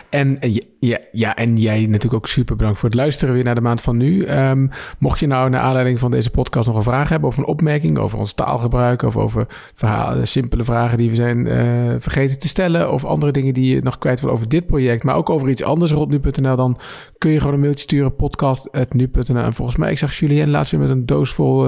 En 0.09 0.37
ja, 0.79 0.97
ja, 1.11 1.35
en 1.35 1.57
jij 1.57 1.79
natuurlijk 1.79 2.13
ook 2.13 2.27
super 2.27 2.55
bedankt 2.55 2.79
voor 2.79 2.89
het 2.89 2.97
luisteren 2.97 3.33
weer 3.33 3.43
naar 3.43 3.55
de 3.55 3.61
maand 3.61 3.81
van 3.81 3.97
nu. 3.97 4.29
Um, 4.29 4.69
mocht 4.99 5.19
je 5.19 5.27
nou 5.27 5.49
naar 5.49 5.61
aanleiding 5.61 5.99
van 5.99 6.11
deze 6.11 6.29
podcast 6.29 6.67
nog 6.67 6.75
een 6.75 6.83
vraag 6.83 7.09
hebben 7.09 7.29
of 7.29 7.37
een 7.37 7.45
opmerking 7.45 7.97
over 7.97 8.19
ons 8.19 8.33
taalgebruik 8.33 9.01
of 9.01 9.17
over 9.17 9.45
verhalen, 9.73 10.27
simpele 10.27 10.63
vragen 10.63 10.97
die 10.97 11.09
we 11.09 11.15
zijn 11.15 11.45
uh, 11.45 11.95
vergeten 11.99 12.39
te 12.39 12.47
stellen 12.47 12.91
of 12.91 13.05
andere 13.05 13.31
dingen 13.31 13.53
die 13.53 13.75
je 13.75 13.81
nog 13.81 13.97
kwijt 13.97 14.21
wil 14.21 14.31
over 14.31 14.49
dit 14.49 14.65
project, 14.65 15.03
maar 15.03 15.15
ook 15.15 15.29
over 15.29 15.49
iets 15.49 15.63
anders 15.63 15.91
rond 15.91 16.09
nu.nl, 16.09 16.55
dan 16.55 16.77
kun 17.17 17.31
je 17.31 17.39
gewoon 17.39 17.53
een 17.53 17.59
mailtje 17.59 17.83
sturen 17.83 18.15
podcast@nu.nl. 18.15 19.43
En 19.43 19.53
volgens 19.53 19.77
mij, 19.77 19.91
ik 19.91 19.97
zag 19.97 20.15
Julien 20.15 20.49
laatst 20.49 20.71
weer 20.71 20.81
met 20.81 20.89
een 20.89 21.05
doos 21.05 21.33
vol 21.33 21.67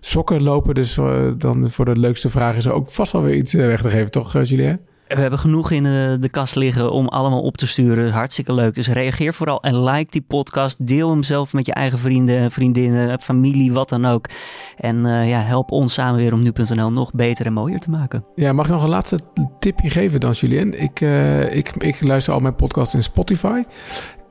sokken 0.00 0.42
lopen, 0.42 0.74
dus 0.74 0.98
dan 1.38 1.70
voor 1.70 1.84
de 1.84 1.96
leukste 1.96 2.28
vraag 2.28 2.56
is 2.56 2.64
er 2.64 2.72
ook 2.72 2.90
vast 2.90 3.12
wel 3.12 3.22
weer 3.22 3.34
iets 3.34 3.52
weg 3.52 3.82
te 3.82 3.90
geven, 3.90 4.10
toch 4.10 4.42
Julien? 4.42 4.80
We 5.14 5.20
hebben 5.20 5.38
genoeg 5.38 5.70
in 5.70 5.82
de, 5.82 6.16
de 6.20 6.28
kast 6.28 6.56
liggen 6.56 6.92
om 6.92 7.08
allemaal 7.08 7.42
op 7.42 7.56
te 7.56 7.66
sturen. 7.66 8.12
Hartstikke 8.12 8.54
leuk. 8.54 8.74
Dus 8.74 8.88
reageer 8.88 9.34
vooral 9.34 9.62
en 9.62 9.82
like 9.82 10.10
die 10.10 10.24
podcast. 10.28 10.86
Deel 10.86 11.10
hem 11.10 11.22
zelf 11.22 11.52
met 11.52 11.66
je 11.66 11.72
eigen 11.72 11.98
vrienden, 11.98 12.50
vriendinnen, 12.50 13.20
familie, 13.20 13.72
wat 13.72 13.88
dan 13.88 14.06
ook. 14.06 14.28
En 14.76 14.96
uh, 15.04 15.28
ja, 15.28 15.40
help 15.40 15.70
ons 15.70 15.92
samen 15.92 16.16
weer 16.16 16.32
om 16.32 16.42
nu.nl 16.42 16.92
nog 16.92 17.12
beter 17.12 17.46
en 17.46 17.52
mooier 17.52 17.80
te 17.80 17.90
maken. 17.90 18.24
Ja, 18.34 18.52
mag 18.52 18.66
ik 18.66 18.72
nog 18.72 18.82
een 18.82 18.88
laatste 18.88 19.18
tipje 19.58 19.90
geven 19.90 20.20
dan, 20.20 20.30
Julien? 20.30 20.80
Ik, 20.80 21.00
uh, 21.00 21.54
ik, 21.54 21.70
ik 21.78 22.02
luister 22.02 22.34
al 22.34 22.40
mijn 22.40 22.54
podcast 22.54 22.94
in 22.94 23.02
Spotify. 23.02 23.62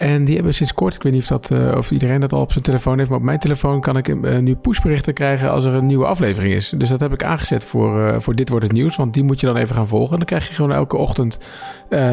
En 0.01 0.25
die 0.25 0.35
hebben 0.35 0.53
sinds 0.53 0.73
kort, 0.73 0.95
ik 0.95 1.03
weet 1.03 1.13
niet 1.13 1.21
of, 1.21 1.27
dat, 1.27 1.49
uh, 1.51 1.77
of 1.77 1.91
iedereen 1.91 2.19
dat 2.19 2.33
al 2.33 2.41
op 2.41 2.51
zijn 2.51 2.63
telefoon 2.63 2.97
heeft, 2.97 3.09
maar 3.09 3.19
op 3.19 3.25
mijn 3.25 3.39
telefoon 3.39 3.81
kan 3.81 3.97
ik 3.97 4.07
uh, 4.07 4.37
nu 4.37 4.55
pushberichten 4.55 5.13
krijgen 5.13 5.51
als 5.51 5.65
er 5.65 5.73
een 5.73 5.85
nieuwe 5.85 6.05
aflevering 6.05 6.53
is. 6.53 6.73
Dus 6.77 6.89
dat 6.89 6.99
heb 6.99 7.13
ik 7.13 7.23
aangezet 7.23 7.63
voor, 7.63 7.99
uh, 7.99 8.19
voor 8.19 8.35
Dit 8.35 8.49
Wordt 8.49 8.65
Het 8.65 8.73
Nieuws, 8.73 8.95
want 8.95 9.13
die 9.13 9.23
moet 9.23 9.39
je 9.39 9.45
dan 9.45 9.55
even 9.55 9.75
gaan 9.75 9.87
volgen. 9.87 10.17
Dan 10.17 10.25
krijg 10.25 10.47
je 10.47 10.53
gewoon 10.53 10.71
elke 10.71 10.97
ochtend 10.97 11.39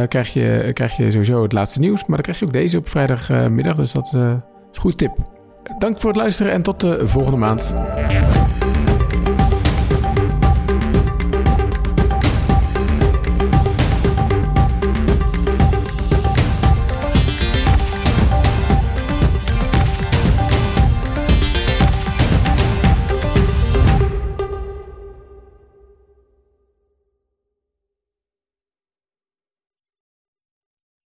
krijg 0.09 0.33
je, 0.33 0.71
krijg 0.73 0.97
je 0.97 1.11
sowieso 1.11 1.43
het 1.43 1.53
laatste 1.53 1.81
nieuws, 1.81 2.01
maar 2.01 2.17
dan 2.17 2.21
krijg 2.21 2.39
je 2.39 2.45
ook 2.45 2.53
deze 2.53 2.79
op 2.79 2.89
vrijdagmiddag, 2.89 3.77
dus 3.77 3.93
dat 3.93 4.07
is 4.07 4.13
een 4.13 4.43
goed 4.73 4.99
tip. 4.99 5.17
Dank 5.79 6.01
voor 6.01 6.11
het 6.11 6.19
luisteren 6.19 6.53
en 6.53 6.63
tot 6.63 6.81
de 6.81 7.09
volgende 7.09 7.39
maand. 7.39 7.75